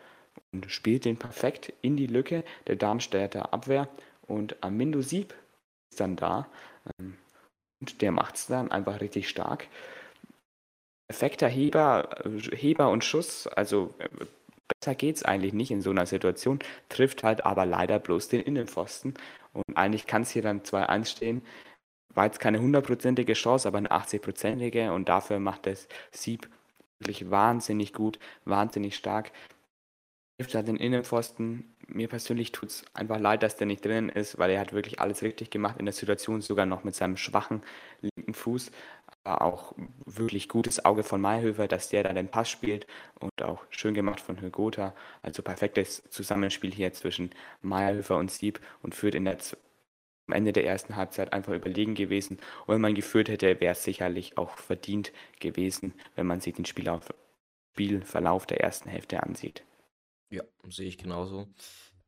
[0.51, 3.89] und spielt den perfekt in die Lücke der Darmstädter Abwehr.
[4.27, 5.33] Und Amindo Sieb
[5.91, 6.47] ist dann da.
[6.99, 7.17] Ähm,
[7.79, 9.67] und der macht es dann einfach richtig stark
[11.07, 12.09] perfekter Heber,
[12.51, 13.93] Heber und Schuss, also
[14.67, 16.59] besser geht's eigentlich nicht in so einer Situation,
[16.89, 19.13] trifft halt aber leider bloß den Innenpfosten.
[19.53, 21.41] Und eigentlich kann es hier dann 2-1 stehen.
[22.13, 26.49] War jetzt keine hundertprozentige Chance, aber eine 80-prozentige und dafür macht das Sieb
[26.99, 29.31] wirklich wahnsinnig gut, wahnsinnig stark.
[30.37, 31.73] Trifft halt den Innenpfosten.
[31.87, 34.99] Mir persönlich tut es einfach leid, dass der nicht drin ist, weil er hat wirklich
[34.99, 37.63] alles richtig gemacht in der Situation, sogar noch mit seinem schwachen
[38.01, 38.71] linken Fuß
[39.27, 39.73] war auch
[40.05, 42.87] wirklich gutes Auge von Mayhöfer, dass der da den Pass spielt
[43.19, 44.95] und auch schön gemacht von Hügota.
[45.21, 49.37] Also perfektes Zusammenspiel hier zwischen Mayhöfer und Sieb und führt in der
[50.27, 52.37] am Ende der ersten Halbzeit einfach überlegen gewesen.
[52.65, 56.65] Und wenn man geführt hätte, wäre es sicherlich auch verdient gewesen, wenn man sich den
[56.65, 57.13] Spielauf,
[57.73, 59.63] Spielverlauf der ersten Hälfte ansieht.
[60.29, 61.47] Ja, sehe ich genauso.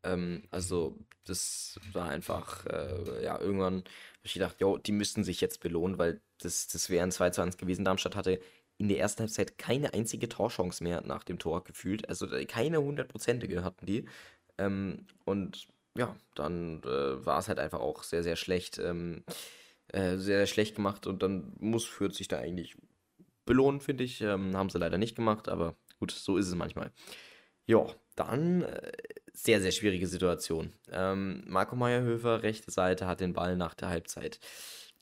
[0.03, 3.85] Ähm, also, das war einfach, äh, ja, irgendwann habe
[4.23, 7.41] ich gedacht, jo, die müssten sich jetzt belohnen, weil das, das wäre ein 2 zu
[7.41, 7.85] 1 gewesen.
[7.85, 8.39] Darmstadt hatte
[8.77, 12.07] in der ersten Halbzeit keine einzige Torchance mehr nach dem Tor gefühlt.
[12.09, 14.05] Also äh, keine hundertprozentige hatten die.
[14.57, 19.23] Ähm, und ja, dann äh, war es halt einfach auch sehr, sehr schlecht, ähm,
[19.89, 22.77] äh, sehr, sehr schlecht gemacht und dann muss Fürth sich da eigentlich
[23.45, 24.21] belohnen, finde ich.
[24.21, 26.91] Ähm, haben sie leider nicht gemacht, aber gut, so ist es manchmal.
[27.69, 28.91] Ja, dann äh,
[29.31, 30.73] sehr, sehr schwierige Situation.
[30.91, 34.39] Ähm, Marco Meyerhöfer, rechte Seite, hat den Ball nach der Halbzeit.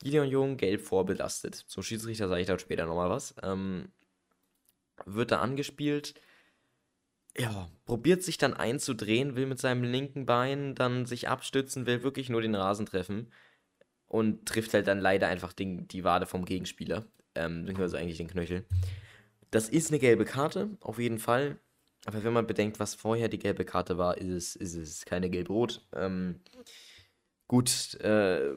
[0.00, 1.54] Gideon Jung, gelb vorbelastet.
[1.54, 3.34] Zum Schiedsrichter sage ich dann später nochmal was.
[3.42, 3.90] Ähm,
[5.06, 6.12] wird da angespielt.
[7.38, 12.28] Ja, probiert sich dann einzudrehen, will mit seinem linken Bein dann sich abstützen, will wirklich
[12.28, 13.32] nur den Rasen treffen
[14.08, 17.06] und trifft halt dann leider einfach den, die Wade vom Gegenspieler.
[17.34, 18.66] Ähm, also eigentlich den Knöchel.
[19.50, 21.58] Das ist eine gelbe Karte, auf jeden Fall.
[22.08, 25.28] Aber wenn man bedenkt, was vorher die gelbe Karte war, ist es, ist es keine
[25.28, 25.86] gelb-rot.
[25.94, 26.40] Ähm,
[27.48, 28.54] gut, äh,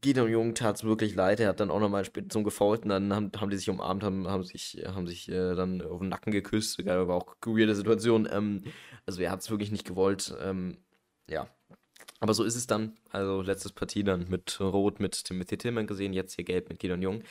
[0.00, 1.40] Gideon Jung tat es wirklich leid.
[1.40, 4.44] Er hat dann auch nochmal zum Gefaulten, dann haben, haben die sich umarmt, haben, haben
[4.44, 6.74] sich, haben sich äh, dann auf den Nacken geküsst.
[6.74, 8.28] Sogar war auch weirde Situation.
[8.30, 8.62] Ähm,
[9.04, 10.32] also er hat es wirklich nicht gewollt.
[10.40, 10.78] Ähm,
[11.28, 11.48] ja.
[12.20, 12.92] Aber so ist es dann.
[13.10, 17.02] Also letztes Partie dann mit Rot mit Timothy Tillman gesehen, jetzt hier Gelb mit Gideon
[17.02, 17.24] Jung.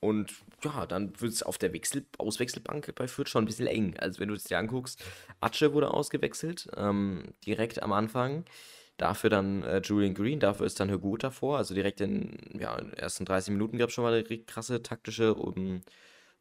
[0.00, 0.32] Und
[0.64, 3.96] ja, dann wird es auf der Wechsel Auswechselbank bei Fürth schon ein bisschen eng.
[3.98, 5.04] Also wenn du es dir anguckst,
[5.40, 8.44] Atsche wurde ausgewechselt, ähm, direkt am Anfang.
[8.96, 11.58] Dafür dann äh, Julian Green, dafür ist dann Hügut davor.
[11.58, 14.82] Also direkt in ja, in den ersten 30 Minuten gab es schon mal eine krasse
[14.82, 15.82] taktische um,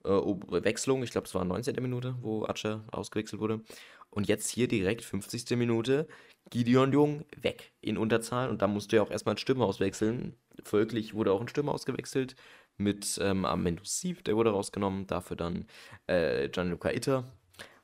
[0.06, 1.04] äh, Wechslung.
[1.04, 1.76] Ich glaube, es war 19.
[1.82, 3.62] Minute, wo Atsche ausgewechselt wurde.
[4.10, 5.58] Und jetzt hier direkt 50.
[5.58, 6.08] Minute,
[6.50, 8.50] Gideon Jung weg in Unterzahl.
[8.50, 10.36] Und da musste ja auch erstmal ein Stimme auswechseln.
[10.63, 12.36] Folglich wurde auch ein Stimme ausgewechselt
[12.79, 15.65] mit ähm, Armendo Sieve, der wurde rausgenommen, dafür dann
[16.07, 17.25] äh, Gianluca Itter.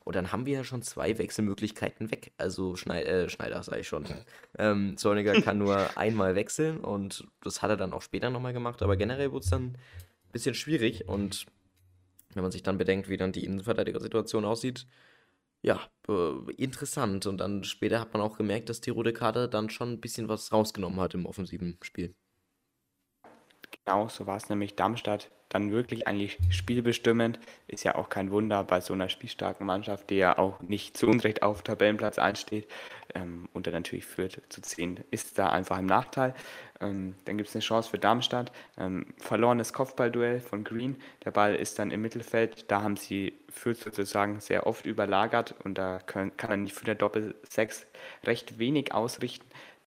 [0.05, 2.31] Und dann haben wir ja schon zwei Wechselmöglichkeiten weg.
[2.37, 4.05] Also Schneid äh, Schneider, sage ich schon.
[4.57, 8.83] Ähm, Zorniger kann nur einmal wechseln und das hat er dann auch später nochmal gemacht.
[8.83, 11.07] Aber generell wurde es dann ein bisschen schwierig.
[11.09, 11.47] Und
[12.35, 14.85] wenn man sich dann bedenkt, wie dann die Innenverteidigersituation aussieht,
[15.63, 17.25] ja, äh, interessant.
[17.25, 20.29] Und dann später hat man auch gemerkt, dass die rote Karte dann schon ein bisschen
[20.29, 22.13] was rausgenommen hat im offensiven Spiel.
[23.71, 27.39] Genau, so war es nämlich Darmstadt dann wirklich eigentlich spielbestimmend.
[27.67, 31.07] Ist ja auch kein Wunder bei so einer spielstarken Mannschaft, die ja auch nicht zu
[31.07, 32.67] Unrecht auf Tabellenplatz einsteht
[33.13, 36.33] ähm, und dann natürlich führt zu 10, ist da einfach im Nachteil.
[36.81, 38.51] Ähm, dann gibt es eine Chance für Darmstadt.
[38.77, 40.97] Ähm, verlorenes Kopfballduell von Green.
[41.23, 42.69] Der Ball ist dann im Mittelfeld.
[42.69, 46.95] Da haben sie Fürth sozusagen sehr oft überlagert und da können, kann dann die Fürther
[46.95, 47.85] Doppel-6
[48.25, 49.45] recht wenig ausrichten.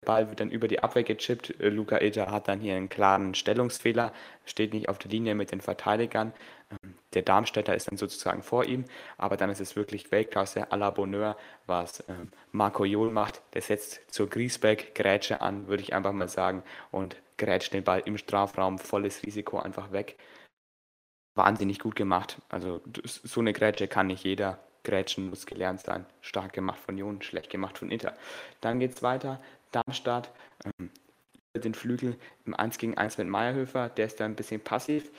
[0.04, 1.60] Ball wird dann über die Abwehr gechippt.
[1.60, 4.14] Äh, Luca Ilter hat dann hier einen klaren Stellungsfehler,
[4.46, 6.34] steht nicht auf der Linie mit den Verteidigern.
[6.70, 8.86] Ähm, der Darmstädter ist dann sozusagen vor ihm,
[9.18, 13.42] aber dann ist es wirklich Weltklasse à la Bonheur, was ähm, Marco Jol macht.
[13.54, 18.18] Der setzt zur Griesbeck-Grätsche an, würde ich einfach mal sagen, und grätscht den Ball im
[18.18, 20.18] Strafraum, volles Risiko einfach weg.
[21.36, 22.38] Wahnsinnig gut gemacht.
[22.50, 24.60] Also so eine Grätsche kann nicht jeder.
[24.84, 26.06] Grätschen muss gelernt sein.
[26.22, 28.14] Stark gemacht von Jon, schlecht gemacht von Inter.
[28.62, 29.42] Dann geht es weiter.
[29.76, 30.32] Darmstadt
[30.66, 30.90] ähm,
[31.56, 35.12] den Flügel im 1 gegen 1 mit Meierhöfer, der ist da ein bisschen passiv.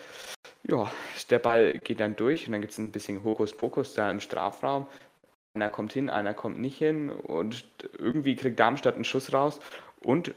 [0.64, 0.90] Ja,
[1.30, 4.86] der Ball geht dann durch und dann gibt es ein bisschen Hokuspokus da im Strafraum.
[5.54, 7.64] Einer kommt hin, einer kommt nicht hin und
[7.98, 9.60] irgendwie kriegt Darmstadt einen Schuss raus
[10.00, 10.34] und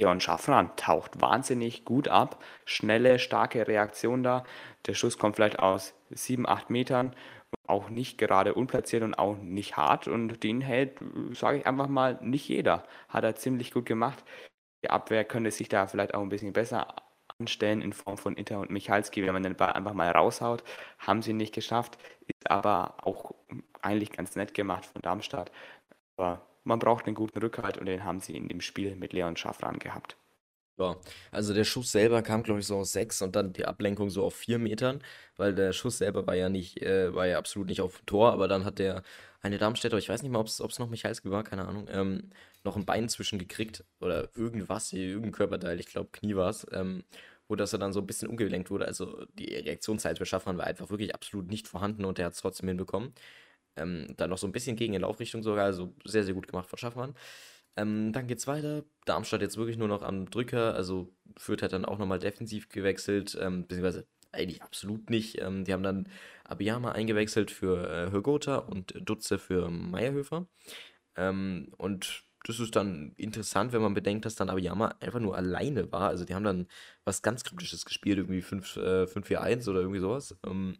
[0.00, 2.42] Leon Schaffran taucht wahnsinnig gut ab.
[2.64, 4.44] Schnelle, starke Reaktion da.
[4.86, 7.14] Der Schuss kommt vielleicht aus 7, 8 Metern
[7.66, 10.08] auch nicht gerade unplatziert und auch nicht hart.
[10.08, 10.98] Und den hält,
[11.32, 12.84] sage ich einfach mal, nicht jeder.
[13.08, 14.24] Hat er ziemlich gut gemacht.
[14.84, 16.94] Die Abwehr könnte sich da vielleicht auch ein bisschen besser
[17.38, 20.62] anstellen in Form von Inter und Michalski, wenn man den Ball einfach mal raushaut.
[20.98, 23.34] Haben sie nicht geschafft, ist aber auch
[23.82, 25.50] eigentlich ganz nett gemacht von Darmstadt.
[26.16, 29.36] Aber man braucht einen guten Rückhalt und den haben sie in dem Spiel mit Leon
[29.36, 30.16] Schaffran gehabt.
[30.80, 30.96] Ja,
[31.30, 34.24] also der Schuss selber kam, glaube ich, so aus sechs und dann die Ablenkung so
[34.24, 35.02] auf vier Metern,
[35.36, 38.32] weil der Schuss selber war ja nicht, äh, war ja absolut nicht auf dem Tor,
[38.32, 39.02] aber dann hat der
[39.42, 42.30] eine Darmstädter, ich weiß nicht mal, ob es noch Michalski war, keine Ahnung, ähm,
[42.64, 47.04] noch ein Bein zwischengekriegt oder irgendwas, irgendein Körperteil, ich glaube Knie war es, ähm,
[47.48, 48.86] wo das er dann so ein bisschen umgelenkt wurde.
[48.86, 52.40] Also die Reaktionszeit für Schaffmann war einfach wirklich absolut nicht vorhanden und der hat es
[52.40, 53.12] trotzdem hinbekommen.
[53.76, 56.68] Ähm, dann noch so ein bisschen gegen die Laufrichtung sogar, also sehr, sehr gut gemacht
[56.68, 57.14] von Schaffmann.
[57.76, 58.84] Ähm, dann geht's weiter.
[59.04, 63.36] Darmstadt jetzt wirklich nur noch am Drücker, also Fürth hat dann auch nochmal defensiv gewechselt,
[63.40, 65.40] ähm, beziehungsweise eigentlich absolut nicht.
[65.40, 66.08] Ähm, die haben dann
[66.44, 70.46] Abiyama eingewechselt für äh, Hörgotha und Dutze für Meierhöfer.
[71.16, 75.92] Ähm, und das ist dann interessant, wenn man bedenkt, dass dann Abiyama einfach nur alleine
[75.92, 76.08] war.
[76.08, 76.68] Also die haben dann
[77.04, 80.36] was ganz Kryptisches gespielt, irgendwie 5-4-1 äh, oder irgendwie sowas.
[80.46, 80.78] Ähm,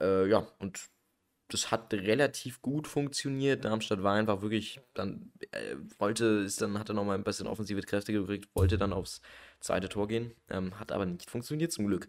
[0.00, 0.88] äh, ja, und
[1.48, 3.64] das hat relativ gut funktioniert.
[3.64, 7.82] Darmstadt war einfach wirklich, dann äh, wollte, ist dann, hat er nochmal ein bisschen offensive
[7.82, 9.20] Kräfte gekriegt, wollte dann aufs
[9.60, 12.06] zweite Tor gehen, ähm, hat aber nicht funktioniert zum Glück.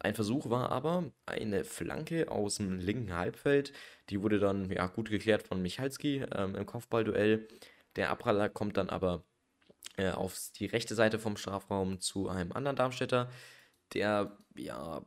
[0.00, 3.72] Ein Versuch war aber eine Flanke aus dem linken Halbfeld.
[4.10, 7.46] Die wurde dann ja, gut geklärt von Michalski ähm, im Kopfballduell.
[7.94, 9.22] Der Abraller kommt dann aber
[9.96, 13.30] äh, auf die rechte Seite vom Strafraum zu einem anderen Darmstädter,
[13.94, 15.04] der ja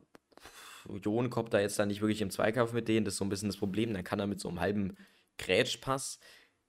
[1.02, 3.28] Jon kommt da jetzt dann nicht wirklich im Zweikampf mit denen, das ist so ein
[3.28, 3.94] bisschen das Problem.
[3.94, 4.96] Dann kann er mit so einem halben
[5.38, 6.18] Grätschpass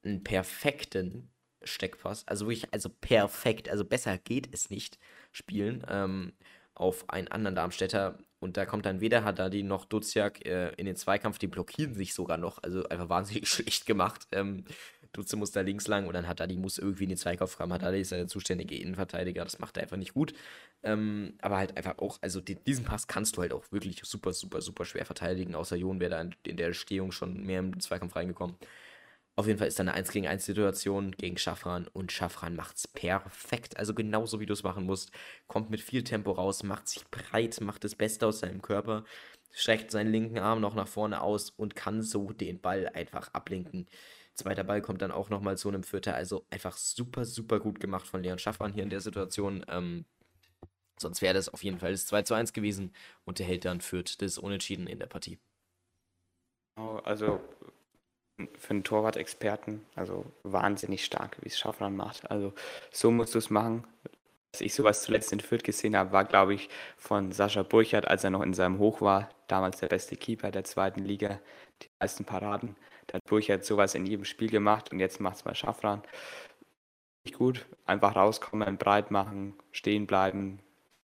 [0.04, 1.32] einen perfekten
[1.64, 5.00] Steckpass, also wirklich, also perfekt, also besser geht es nicht,
[5.32, 6.34] spielen ähm,
[6.76, 8.20] auf einen anderen Darmstädter.
[8.40, 12.14] Und da kommt dann weder Haddadi noch Duziak äh, in den Zweikampf, die blockieren sich
[12.14, 14.28] sogar noch, also einfach wahnsinnig schlecht gemacht.
[14.32, 14.66] Ähm,
[15.18, 17.74] Dutze muss da links lang und dann hat Haddadi muss irgendwie in den Zweikampf kommen.
[17.74, 20.34] Haddadi ist der zuständige Innenverteidiger, das macht er einfach nicht gut.
[20.84, 24.32] Ähm, aber halt einfach auch, also die, diesen Pass kannst du halt auch wirklich super,
[24.34, 25.56] super, super schwer verteidigen.
[25.56, 28.56] Außer Jon wäre da in, in, der Stehung schon mehr im Zweikampf reingekommen.
[29.36, 32.88] Auf jeden Fall ist da eine 1 gegen 1 Situation gegen Schaffran und Schaffran es
[32.88, 33.78] perfekt.
[33.78, 35.12] Also genauso wie du es machen musst.
[35.48, 39.04] Kommt mit viel Tempo raus, macht sich breit, macht das Beste aus seinem Körper,
[39.52, 43.88] streckt seinen linken Arm noch nach vorne aus und kann so den Ball einfach ablenken.
[44.38, 46.14] Zweiter Ball kommt dann auch nochmal zu einem Vierter.
[46.14, 49.66] Also einfach super, super gut gemacht von Leon Schaffmann hier in der Situation.
[49.68, 50.06] Ähm,
[51.00, 52.94] sonst wäre das auf jeden Fall das 2 zu 1 gewesen
[53.26, 55.40] und der Held dann führt das Unentschieden in der Partie.
[57.04, 57.42] Also
[58.60, 62.30] für einen Torwart-Experten, also wahnsinnig stark, wie es Schaffmann macht.
[62.30, 62.54] Also
[62.92, 63.88] so musst du es machen.
[64.54, 68.24] Als ich sowas zuletzt in Fürth gesehen habe, war, glaube ich, von Sascha Burchardt, als
[68.24, 71.40] er noch in seinem Hoch war, damals der beste Keeper der zweiten Liga,
[71.82, 72.76] die meisten Paraden.
[73.08, 76.04] Da hat Burchard sowas in jedem Spiel gemacht und jetzt macht es mal Schaffran.
[77.26, 77.66] Nicht gut.
[77.86, 80.60] Einfach rauskommen, breit machen, stehen bleiben,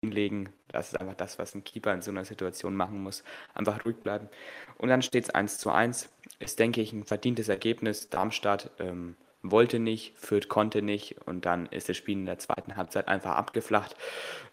[0.01, 0.49] hinlegen.
[0.67, 3.23] Das ist einfach das, was ein Keeper in so einer Situation machen muss.
[3.53, 4.29] Einfach ruhig bleiben.
[4.77, 6.09] Und dann steht es 1 zu 1.
[6.39, 8.09] Ist, denke ich, ein verdientes Ergebnis.
[8.09, 12.75] Darmstadt ähm, wollte nicht, Fürth konnte nicht und dann ist das Spiel in der zweiten
[12.75, 13.95] Halbzeit einfach abgeflacht.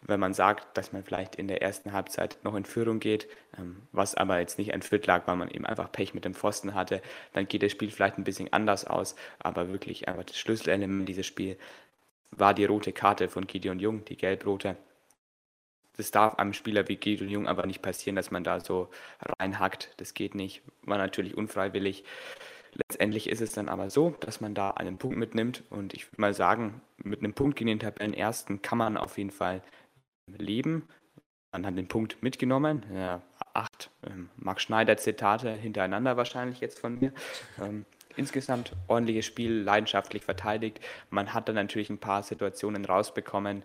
[0.03, 3.27] Wenn man sagt, dass man vielleicht in der ersten Halbzeit noch in Führung geht,
[3.59, 6.35] ähm, was aber jetzt nicht an Fürth lag, weil man eben einfach Pech mit dem
[6.35, 10.39] Pfosten hatte, dann geht das Spiel vielleicht ein bisschen anders aus, aber wirklich einfach das
[10.39, 11.59] Schlüsselelement dieses Spiels
[12.31, 14.77] war die rote Karte von Gideon Jung, die gelb-rote.
[15.97, 18.91] Das darf einem Spieler wie Gideon Jung aber nicht passieren, dass man da so
[19.39, 19.95] reinhackt.
[19.97, 20.63] Das geht nicht.
[20.83, 22.05] War natürlich unfreiwillig.
[22.77, 26.21] Letztendlich ist es dann aber so, dass man da einen Punkt mitnimmt und ich würde
[26.21, 29.63] mal sagen, mit einem Punkt gegen den Tabellenersten kann man auf jeden Fall
[30.27, 30.87] leben.
[31.53, 32.85] Man hat den Punkt mitgenommen.
[32.93, 33.23] Ja,
[33.55, 37.13] acht ähm, Max Schneider Zitate hintereinander wahrscheinlich jetzt von mir.
[37.59, 37.87] Ähm,
[38.17, 40.81] insgesamt ordentliches Spiel, leidenschaftlich verteidigt.
[41.09, 43.63] Man hat dann natürlich ein paar Situationen rausbekommen.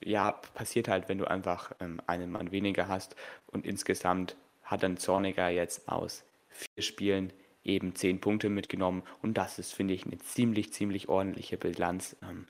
[0.00, 3.14] Ja, passiert halt, wenn du einfach ähm, einen Mann weniger hast.
[3.46, 7.32] Und insgesamt hat dann Zorniger jetzt aus vier Spielen
[7.68, 9.02] eben zehn Punkte mitgenommen.
[9.22, 12.46] Und das ist, finde ich, eine ziemlich, ziemlich ordentliche Bilanz ähm,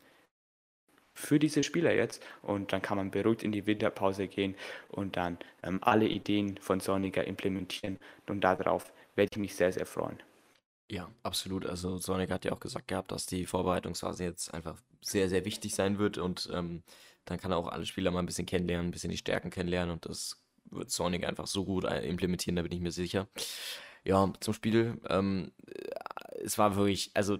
[1.15, 2.25] für diese Spieler jetzt.
[2.43, 4.55] Und dann kann man beruhigt in die Winterpause gehen
[4.89, 7.99] und dann ähm, alle Ideen von Sonniger implementieren.
[8.29, 10.23] Und darauf werde ich mich sehr, sehr freuen.
[10.91, 11.67] Ja, absolut.
[11.67, 15.75] Also Sonic hat ja auch gesagt gehabt, dass die Vorbereitungsphase jetzt einfach sehr, sehr wichtig
[15.75, 16.83] sein wird und ähm,
[17.27, 19.93] dann kann er auch alle Spieler mal ein bisschen kennenlernen, ein bisschen die Stärken kennenlernen
[19.93, 23.29] und das wird Sonic einfach so gut äh, implementieren, da bin ich mir sicher.
[24.09, 24.99] Ja, zum Spiel.
[25.11, 25.53] Ähm,
[26.43, 27.39] es war wirklich, also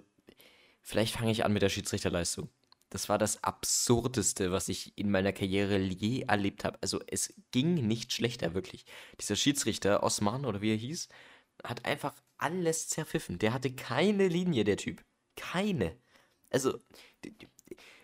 [0.81, 2.47] vielleicht fange ich an mit der Schiedsrichterleistung.
[2.91, 6.77] Das war das Absurdeste, was ich in meiner Karriere je erlebt habe.
[6.81, 8.85] Also es ging nicht schlechter, wirklich.
[9.19, 11.09] Dieser Schiedsrichter, Osman oder wie er hieß,
[11.63, 13.39] hat einfach alles zerpfiffen.
[13.39, 15.03] Der hatte keine Linie, der Typ.
[15.35, 15.97] Keine.
[16.51, 16.79] Also,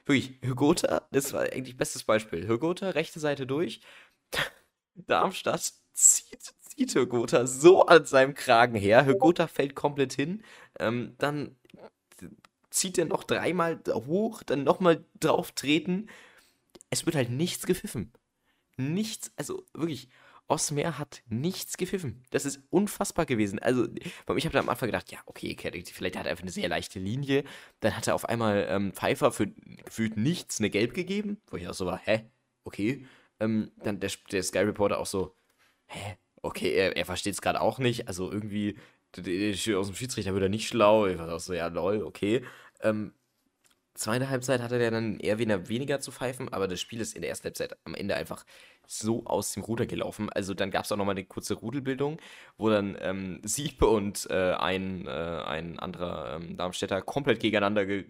[0.06, 2.48] wirklich, Hygota, das war eigentlich bestes Beispiel.
[2.48, 3.82] Hygota, rechte Seite durch.
[4.96, 9.06] Darmstadt zieht zieht Hygota so an seinem Kragen her.
[9.06, 10.44] Hygota fällt komplett hin.
[10.80, 11.56] Ähm, dann
[12.70, 16.10] zieht er noch dreimal hoch, dann nochmal drauf treten.
[16.90, 18.12] Es wird halt nichts gepfiffen.
[18.78, 20.10] Nichts, also wirklich,
[20.48, 22.24] Osmer hat nichts gepfiffen.
[22.30, 23.58] Das ist unfassbar gewesen.
[23.60, 23.88] Also,
[24.36, 27.46] ich habe am Anfang gedacht, ja, okay, vielleicht hat er einfach eine sehr leichte Linie.
[27.80, 31.68] Dann hat er auf einmal ähm, Pfeiffer für gefühlt nichts eine Gelb gegeben, wo ich
[31.68, 32.30] auch so war, hä?
[32.64, 33.08] Okay.
[33.40, 35.36] Ähm, dann der, der Sky Reporter auch so,
[35.88, 36.18] hä?
[36.46, 38.08] Okay, er, er versteht es gerade auch nicht.
[38.08, 38.78] Also irgendwie,
[39.18, 41.08] aus dem Schiedsrichter wird er nicht schlau.
[41.08, 42.44] Ich war auch so, ja, lol, okay.
[42.82, 43.14] Ähm,
[43.96, 47.30] zweite Halbzeit hatte er dann eher weniger zu pfeifen, aber das Spiel ist in der
[47.30, 48.46] ersten Halbzeit am Ende einfach
[48.88, 50.30] so aus dem Ruder gelaufen.
[50.30, 52.20] Also dann gab es auch nochmal eine kurze Rudelbildung,
[52.58, 58.06] wo dann ähm, Siebe und äh, ein, äh, ein anderer ähm, Darmstädter komplett gegeneinander ge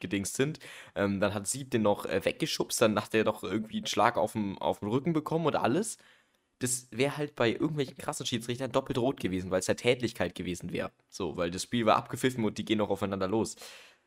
[0.00, 0.58] gedingst sind.
[0.94, 4.16] Ähm, dann hat Sieb den noch äh, weggeschubst, dann hat er doch irgendwie einen Schlag
[4.16, 5.98] auf dem, Rücken bekommen und alles
[6.58, 10.72] das wäre halt bei irgendwelchen krassen Schiedsrichtern doppelt rot gewesen, weil es halt Tätlichkeit gewesen
[10.72, 10.90] wäre.
[11.08, 13.56] So, weil das Spiel war abgepfiffen und die gehen noch aufeinander los.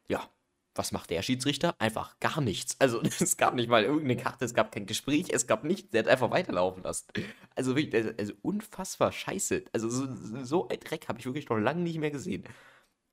[0.07, 0.29] Ja,
[0.75, 1.75] was macht der Schiedsrichter?
[1.79, 2.75] Einfach gar nichts.
[2.79, 5.91] Also es gab nicht mal irgendeine Karte, es gab kein Gespräch, es gab nichts.
[5.91, 7.07] Der hat einfach weiterlaufen lassen.
[7.55, 9.65] Also wirklich, also, unfassbar scheiße.
[9.73, 10.07] Also so,
[10.43, 12.43] so ein Dreck habe ich wirklich noch lange nicht mehr gesehen.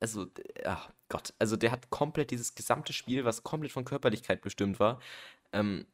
[0.01, 0.27] Also,
[0.65, 5.01] ach Gott, also der hat komplett dieses gesamte Spiel, was komplett von Körperlichkeit bestimmt war.
[5.53, 5.87] Ähm,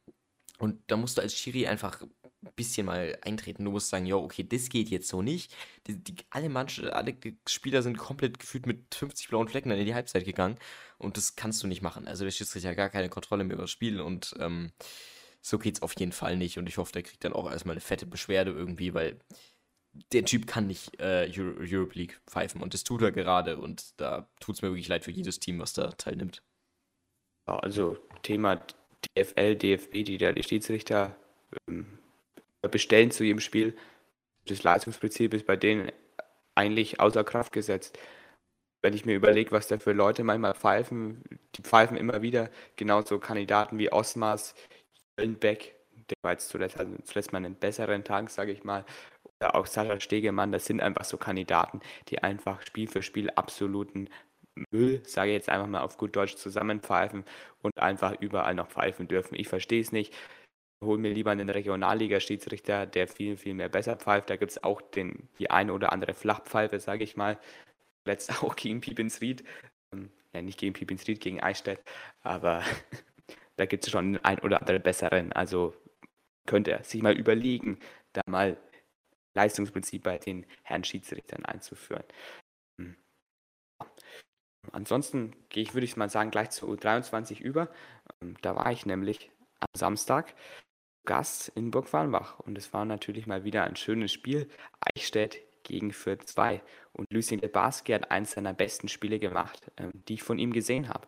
[0.59, 2.01] und da musst du als Schiri einfach
[2.55, 3.65] bisschen mal eintreten.
[3.65, 5.55] Du musst sagen, ja, okay, das geht jetzt so nicht.
[5.87, 7.15] Die, die, alle, Mannschaft, alle
[7.47, 10.57] Spieler sind komplett gefühlt mit 50 blauen Flecken dann in die Halbzeit gegangen.
[10.97, 12.07] Und das kannst du nicht machen.
[12.07, 13.99] Also der Schiedsrichter hat gar keine Kontrolle mehr über das Spiel.
[13.99, 14.71] Und ähm,
[15.41, 16.57] so es auf jeden Fall nicht.
[16.57, 19.19] Und ich hoffe, der kriegt dann auch erstmal eine fette Beschwerde irgendwie, weil
[20.11, 22.61] der Typ kann nicht äh, Euro Europe League pfeifen.
[22.61, 23.57] Und das tut er gerade.
[23.57, 26.41] Und da tut es mir wirklich leid für jedes Team, was da teilnimmt.
[27.45, 28.59] Also Thema
[29.15, 31.15] DFL, DFB, die da die Schiedsrichter
[31.67, 31.99] ähm,
[32.69, 33.75] bestellen zu jedem Spiel.
[34.45, 35.91] Das Leistungsprinzip ist bei denen
[36.55, 37.97] eigentlich außer Kraft gesetzt.
[38.81, 41.23] Wenn ich mir überlege, was da für Leute manchmal pfeifen,
[41.55, 44.53] die pfeifen immer wieder genauso Kandidaten wie Osmas,
[45.17, 45.75] Jöllenbeck,
[46.09, 48.85] der war jetzt zuletzt, also zuletzt mal einen besseren Tag, sage ich mal,
[49.39, 54.09] oder auch Sascha Stegemann, das sind einfach so Kandidaten, die einfach Spiel für Spiel absoluten
[54.71, 57.25] Müll, sage ich jetzt einfach mal auf gut Deutsch, zusammenpfeifen
[57.61, 59.35] und einfach überall noch pfeifen dürfen.
[59.35, 60.13] Ich verstehe es nicht
[60.83, 64.29] hole mir lieber einen Regionalliga-Schiedsrichter, der viel, viel mehr besser pfeift.
[64.29, 67.39] Da gibt es auch den, die eine oder andere Flachpfeife, sage ich mal.
[68.05, 69.43] Letzt auch gegen Piepinsried.
[69.93, 71.81] Ähm, ja, nicht gegen Piepinsried, gegen Eichstätt.
[72.21, 72.63] Aber
[73.57, 75.31] da gibt es schon einen oder anderen besseren.
[75.33, 75.73] Also
[76.45, 77.79] könnte er sich mal überlegen,
[78.13, 78.57] da mal
[79.33, 82.03] Leistungsprinzip bei den Herren Schiedsrichtern einzuführen.
[82.79, 82.95] Hm.
[84.71, 87.69] Ansonsten gehe ich, würde ich mal sagen, gleich zu U23 über.
[88.21, 90.35] Ähm, da war ich nämlich am Samstag
[91.05, 92.39] Gast in Burg Farnbach.
[92.39, 94.49] Und es war natürlich mal wieder ein schönes Spiel.
[94.79, 96.61] Eichstätt gegen Fürth 2.
[96.93, 100.87] Und Lucien Lebarski hat eines seiner besten Spiele gemacht, ähm, die ich von ihm gesehen
[100.89, 101.07] habe.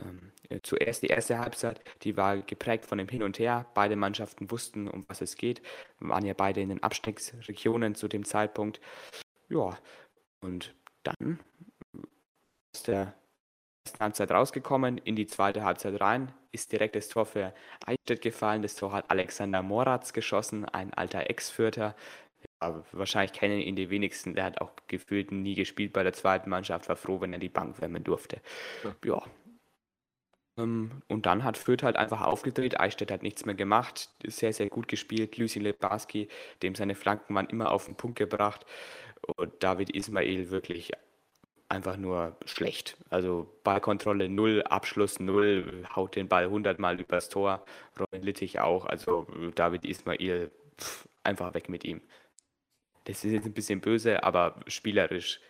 [0.00, 3.66] Ähm, äh, zuerst die erste Halbzeit, die war geprägt von dem Hin und Her.
[3.74, 5.62] Beide Mannschaften wussten, um was es geht.
[6.00, 8.80] Waren ja beide in den Abstiegsregionen zu dem Zeitpunkt.
[9.48, 9.78] Ja,
[10.40, 10.74] und
[11.04, 11.38] dann
[12.74, 13.14] aus der
[13.88, 17.54] ersten Halbzeit rausgekommen, in die zweite Halbzeit rein, ist direkt das Tor für
[17.86, 18.62] Eichstätt gefallen.
[18.62, 21.94] Das Tor hat Alexander Moratz geschossen, ein alter Ex-Fürther.
[22.60, 24.34] Ja, wahrscheinlich kennen ihn die wenigsten.
[24.34, 27.48] Der hat auch gefühlt nie gespielt bei der zweiten Mannschaft, war froh, wenn er die
[27.48, 28.40] Bank wärmen durfte.
[28.84, 28.94] Ja.
[29.04, 29.22] ja.
[30.58, 32.78] Ähm, und dann hat Fürth halt einfach aufgedreht.
[32.78, 34.10] Eichstätt hat nichts mehr gemacht.
[34.26, 35.38] Sehr, sehr gut gespielt.
[35.38, 36.28] Lucien Lebarski,
[36.62, 38.66] dem seine Flanken waren immer auf den Punkt gebracht.
[39.36, 40.92] Und David Ismail wirklich
[41.68, 42.96] einfach nur schlecht.
[43.10, 47.64] Also Ballkontrolle null, Abschluss null, haut den Ball hundertmal übers Tor.
[47.98, 48.86] Robin Littich auch.
[48.86, 52.00] Also David Ismail, pff, einfach weg mit ihm.
[53.04, 55.40] Das ist jetzt ein bisschen böse, aber spielerisch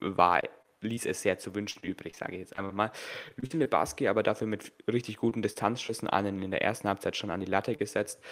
[0.00, 0.42] war,
[0.80, 2.92] ließ es sehr zu wünschen übrig, sage ich jetzt einfach mal.
[3.36, 7.40] Lucien Lebarski aber dafür mit richtig guten Distanzschüssen, einen in der ersten Halbzeit schon an
[7.40, 8.22] die Latte gesetzt,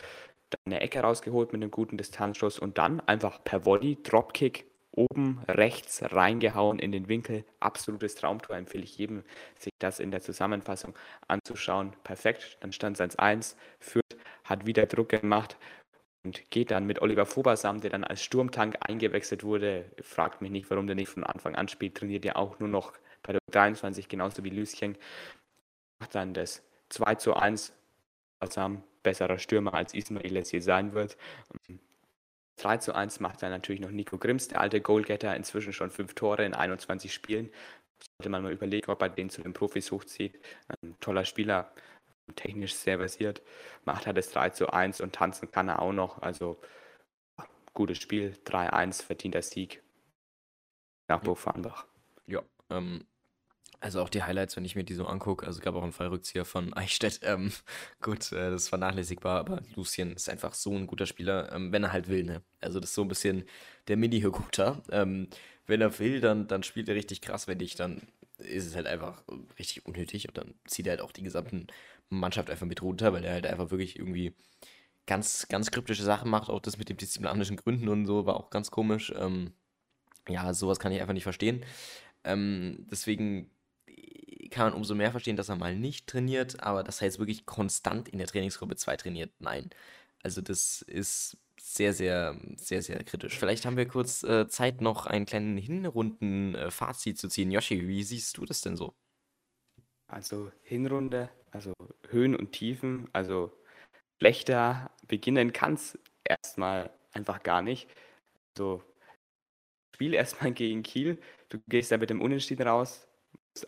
[0.51, 4.67] dann eine Ecke rausgeholt mit einem guten Distanzschuss und dann einfach per Volley, Dropkick
[4.97, 7.45] oben rechts reingehauen in den Winkel.
[7.61, 9.25] Absolutes Traumtor, empfehle ich jedem,
[9.59, 10.95] sich das in der Zusammenfassung
[11.29, 11.93] anzuschauen.
[12.05, 13.57] Perfekt, dann stand es 1-1.
[13.81, 14.03] Fürth
[14.45, 15.57] hat wieder Druck gemacht
[16.25, 19.91] und geht dann mit Oliver Fobersam, der dann als Sturmtank eingewechselt wurde.
[20.01, 21.97] Fragt mich nicht, warum der nicht von Anfang an spielt.
[21.97, 22.93] Trainiert ja auch nur noch
[23.23, 24.97] bei der 23, genauso wie Lüschen.
[26.01, 27.73] Macht dann das 2 zu 1.
[28.41, 31.17] Fobersam, besserer Stürmer als Ismail es je sein wird.
[32.57, 36.15] 3 zu 1 macht dann natürlich noch Nico Grimms, der alte Goalgetter, inzwischen schon fünf
[36.15, 37.51] Tore in 21 Spielen.
[38.19, 40.41] Sollte man mal überlegen, ob er den zu den Profis hochzieht.
[40.83, 41.73] Ein toller Spieler,
[42.37, 43.43] technisch sehr versiert.
[43.85, 46.23] Macht er das 3 zu 1 und tanzen kann er auch noch.
[46.23, 46.61] Also
[47.75, 49.83] gutes Spiel, 3-1, verdienter Sieg
[51.09, 51.87] nach Burg Farnbach.
[52.27, 53.05] Ja, ähm,
[53.85, 56.47] also auch die Highlights, wenn ich mir die so angucke, also gab auch einen Fallrückzieher
[56.47, 57.21] von Eichstätt.
[57.23, 57.53] Ähm,
[58.01, 61.85] gut, äh, das ist vernachlässigbar, aber Lucien ist einfach so ein guter Spieler, ähm, wenn
[61.85, 62.43] er halt will, ne?
[62.63, 63.45] Also das ist so ein bisschen
[63.89, 64.83] der Mini-Higuta.
[64.91, 65.29] Ähm,
[65.67, 68.01] wenn er will, dann, dann spielt er richtig krass, wenn nicht, dann
[68.39, 69.23] ist es halt einfach
[69.59, 71.67] richtig unnötig und dann zieht er halt auch die gesamten
[72.09, 74.35] Mannschaft einfach mit runter, weil er halt einfach wirklich irgendwie
[75.07, 76.49] ganz, ganz kryptische Sachen macht.
[76.49, 79.13] Auch das mit den disziplinarischen Gründen und so war auch ganz komisch.
[79.15, 79.53] Ähm,
[80.27, 81.65] ja, sowas kann ich einfach nicht verstehen.
[82.25, 83.51] Ähm, deswegen
[84.55, 87.45] kann man umso mehr verstehen, dass er mal nicht trainiert, aber dass er jetzt wirklich
[87.45, 89.71] konstant in der Trainingsgruppe 2 trainiert, nein.
[90.23, 93.37] Also das ist sehr, sehr, sehr, sehr kritisch.
[93.39, 97.51] Vielleicht haben wir kurz äh, Zeit, noch einen kleinen Hinrunden-Fazit äh, zu ziehen.
[97.51, 98.95] Yoshi, wie siehst du das denn so?
[100.07, 101.73] Also Hinrunde, also
[102.09, 103.53] Höhen und Tiefen, also
[104.21, 107.89] schlechter beginnen kann es erstmal einfach gar nicht.
[108.57, 108.83] Also
[109.95, 113.09] Spiel erstmal gegen Kiel, du gehst da mit dem Unentschieden raus,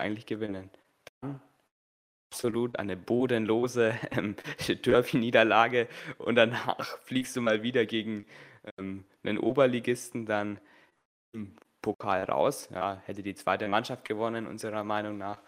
[0.01, 0.71] eigentlich gewinnen.
[1.21, 1.41] Dann
[2.31, 4.37] absolut eine bodenlose ähm,
[4.69, 8.27] Derby-Niederlage und danach fliegst du mal wieder gegen
[8.79, 10.59] ähm, einen Oberligisten dann
[11.33, 12.69] im Pokal raus.
[12.73, 15.39] Ja, hätte die zweite Mannschaft gewonnen, unserer Meinung nach.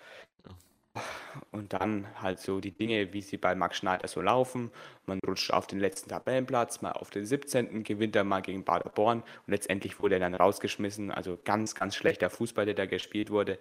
[1.53, 4.71] Und dann halt so die Dinge, wie sie bei Max Schneider so laufen.
[5.07, 9.21] Man rutscht auf den letzten Tabellenplatz, mal auf den 17., gewinnt er mal gegen Baderborn
[9.21, 11.11] und letztendlich wurde er dann rausgeschmissen.
[11.11, 13.59] Also ganz, ganz schlechter Fußball, der da gespielt wurde.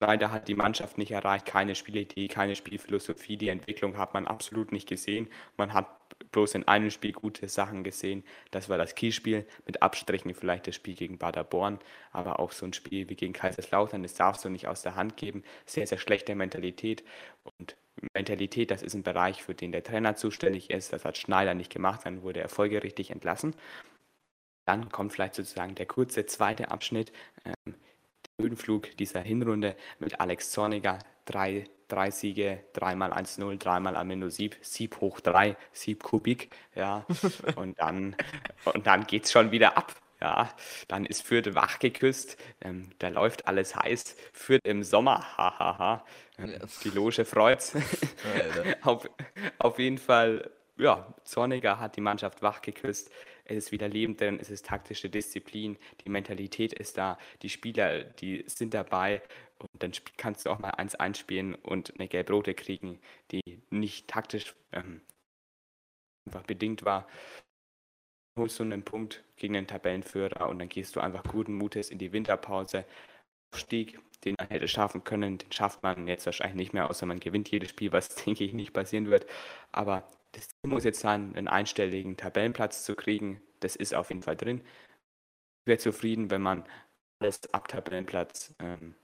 [0.00, 3.36] Leider hat die Mannschaft nicht erreicht, keine Spielidee, keine Spielphilosophie.
[3.36, 5.28] Die Entwicklung hat man absolut nicht gesehen.
[5.58, 5.88] Man hat
[6.32, 8.24] bloß in einem Spiel gute Sachen gesehen.
[8.50, 11.78] Das war das Kielspiel, mit Abstrichen vielleicht das Spiel gegen Baderborn,
[12.12, 15.16] aber auch so ein Spiel wie gegen Kaiserslautern, das darfst du nicht aus der Hand
[15.18, 15.42] geben.
[15.66, 17.04] Sehr, sehr schlechte Mentalität.
[17.58, 17.76] Und
[18.14, 20.92] Mentalität, das ist ein Bereich, für den der Trainer zuständig ist.
[20.94, 23.54] Das hat Schneider nicht gemacht, dann wurde er folgerichtig entlassen.
[24.66, 27.12] Dann kommt vielleicht sozusagen der kurze zweite Abschnitt.
[27.44, 27.74] Ähm,
[28.40, 30.98] Höhenflug dieser Hinrunde mit Alex Zorniger.
[31.24, 37.04] Drei, drei Siege, dreimal 1-0, dreimal Amino Sieb, Sieb hoch drei, Sieb Kubik, ja.
[37.56, 38.16] und dann,
[38.72, 39.94] und dann geht's schon wieder ab.
[40.22, 40.50] Ja,
[40.88, 44.16] dann ist Fürth wach geküsst, ähm, da läuft alles heiß.
[44.34, 46.04] Fürth im Sommer, hahaha.
[46.38, 47.74] Ähm, die Loge freut's.
[48.82, 49.08] auf,
[49.58, 53.10] auf jeden Fall, ja, Zorniger hat die Mannschaft wach geküsst
[53.50, 58.04] es ist wieder Leben drin, es ist taktische Disziplin, die Mentalität ist da, die Spieler,
[58.04, 59.22] die sind dabei
[59.58, 64.54] und dann kannst du auch mal eins einspielen und eine gelb-rote kriegen, die nicht taktisch
[64.72, 65.02] ähm,
[66.26, 67.06] einfach bedingt war.
[68.38, 71.98] Holst du einen Punkt gegen den Tabellenführer und dann gehst du einfach guten Mutes in
[71.98, 72.86] die Winterpause.
[73.54, 77.20] Stieg, den man hätte schaffen können, den schafft man jetzt wahrscheinlich nicht mehr, außer man
[77.20, 79.26] gewinnt jedes Spiel, was denke ich nicht passieren wird.
[79.72, 83.40] Aber das Ziel muss jetzt sein, einen einstelligen Tabellenplatz zu kriegen.
[83.60, 84.62] Das ist auf jeden Fall drin.
[85.62, 86.64] Ich wäre zufrieden, wenn man
[87.20, 88.94] alles ab Tabellenplatz ähm,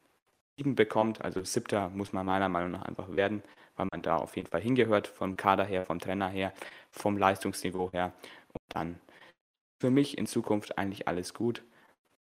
[0.59, 1.23] 7 bekommt.
[1.23, 3.43] Also siebter muss man meiner Meinung nach einfach werden,
[3.77, 6.53] weil man da auf jeden Fall hingehört, vom Kader her, vom Trainer her,
[6.91, 8.13] vom Leistungsniveau her.
[8.53, 9.01] Und dann
[9.81, 11.63] für mich in Zukunft eigentlich alles gut.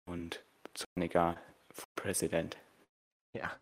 [0.07, 0.45] Und
[0.75, 1.37] Zorniger
[1.97, 2.57] Präsident.
[3.39, 3.53] Ja,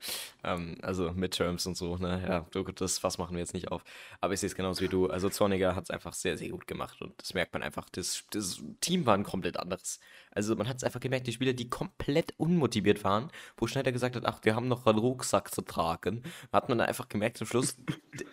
[0.43, 2.47] ähm, also Midterms und so, ne?
[2.55, 3.85] Ja, das Fass machen wir jetzt nicht auf.
[4.23, 5.09] Aber ich sehe es genauso wie du.
[5.11, 7.89] Also Zorniger hat es einfach sehr, sehr gut gemacht und das merkt man einfach.
[7.91, 10.01] Das, das Team war ein komplett anderes.
[10.37, 14.17] Also man hat es einfach gemerkt, die Spieler, die komplett unmotiviert waren, wo Schneider gesagt
[14.17, 16.23] hat, ach, wir haben noch einen Rucksack zu tragen,
[16.53, 17.77] hat man dann einfach gemerkt zum Schluss,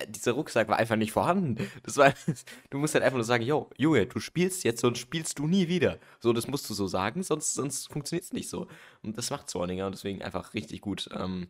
[0.09, 1.55] dieser Rucksack war einfach nicht vorhanden.
[1.83, 2.13] Das war,
[2.69, 5.69] du musst halt einfach nur sagen, yo, Junge, du spielst jetzt und spielst du nie
[5.69, 5.97] wieder.
[6.19, 8.67] So, das musst du so sagen, sonst, sonst funktioniert es nicht so.
[9.01, 11.07] Und das macht Zorniger und deswegen einfach richtig gut.
[11.13, 11.47] Ähm,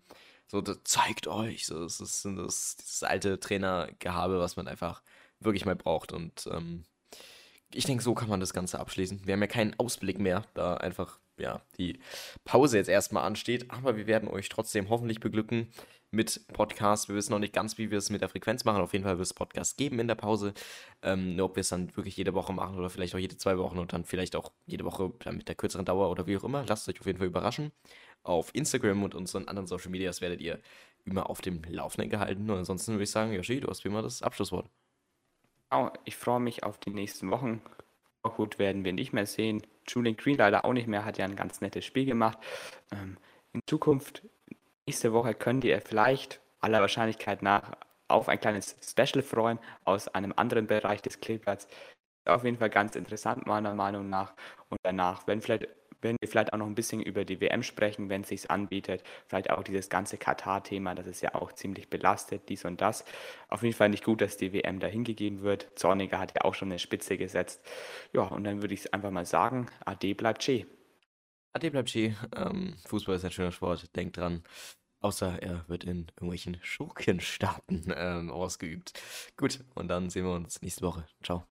[0.48, 1.66] so, zeigt euch.
[1.66, 5.02] So, das ist das, dieses alte Trainergehabe, was man einfach
[5.40, 6.14] wirklich mal braucht.
[6.14, 6.84] Und ähm,
[7.76, 9.26] ich denke, so kann man das Ganze abschließen.
[9.26, 12.00] Wir haben ja keinen Ausblick mehr, da einfach ja, die
[12.46, 13.72] Pause jetzt erstmal ansteht.
[13.72, 15.68] Aber wir werden euch trotzdem hoffentlich beglücken
[16.12, 17.10] mit Podcast.
[17.10, 18.82] Wir wissen noch nicht ganz, wie wir es mit der Frequenz machen.
[18.82, 20.54] Auf jeden Fall wird es Podcast geben in der Pause.
[21.02, 23.58] Ähm, nur ob wir es dann wirklich jede Woche machen oder vielleicht auch jede zwei
[23.58, 26.66] Wochen und dann vielleicht auch jede Woche mit der kürzeren Dauer oder wie auch immer.
[26.68, 27.72] Lasst euch auf jeden Fall überraschen.
[28.22, 30.60] Auf Instagram und unseren anderen Social Medias werdet ihr
[31.04, 32.50] immer auf dem Laufenden gehalten.
[32.50, 34.70] Und ansonsten würde ich sagen, Yoshi, du hast wie immer das Abschlusswort.
[36.06, 37.62] Ich freue mich auf die nächsten Wochen.
[38.22, 39.62] Gut werden wir nicht mehr sehen.
[39.88, 42.38] Julian Green leider auch nicht mehr, hat ja ein ganz nettes Spiel gemacht.
[42.92, 43.18] Ähm,
[43.54, 44.24] in Zukunft,
[44.86, 47.72] nächste Woche könnt ihr vielleicht aller Wahrscheinlichkeit nach
[48.08, 51.68] auf ein kleines Special freuen aus einem anderen Bereich des Kleeblatts.
[52.26, 54.34] Auf jeden Fall ganz interessant, meiner Meinung nach.
[54.70, 55.68] Und danach, wenn vielleicht
[56.04, 59.04] werden wir vielleicht auch noch ein bisschen über die WM sprechen, wenn es sich anbietet.
[59.28, 63.06] Vielleicht auch dieses ganze Katar-Thema, das ist ja auch ziemlich belastet, dies und das.
[63.50, 65.68] Auf jeden Fall nicht gut, dass die WM dahin gegeben wird.
[65.76, 67.62] Zorniger hat ja auch schon eine Spitze gesetzt.
[68.14, 70.66] Ja, und dann würde ich einfach mal sagen, Ade bleibt Che.
[71.54, 72.16] Ade bleibt Che.
[72.36, 74.44] Ähm, Fußball ist ein schöner Sport, denkt dran.
[75.04, 78.94] Außer er wird in irgendwelchen Schurkenstaaten ähm, ausgeübt.
[79.36, 81.06] Gut, und dann sehen wir uns nächste Woche.
[81.22, 81.42] Ciao.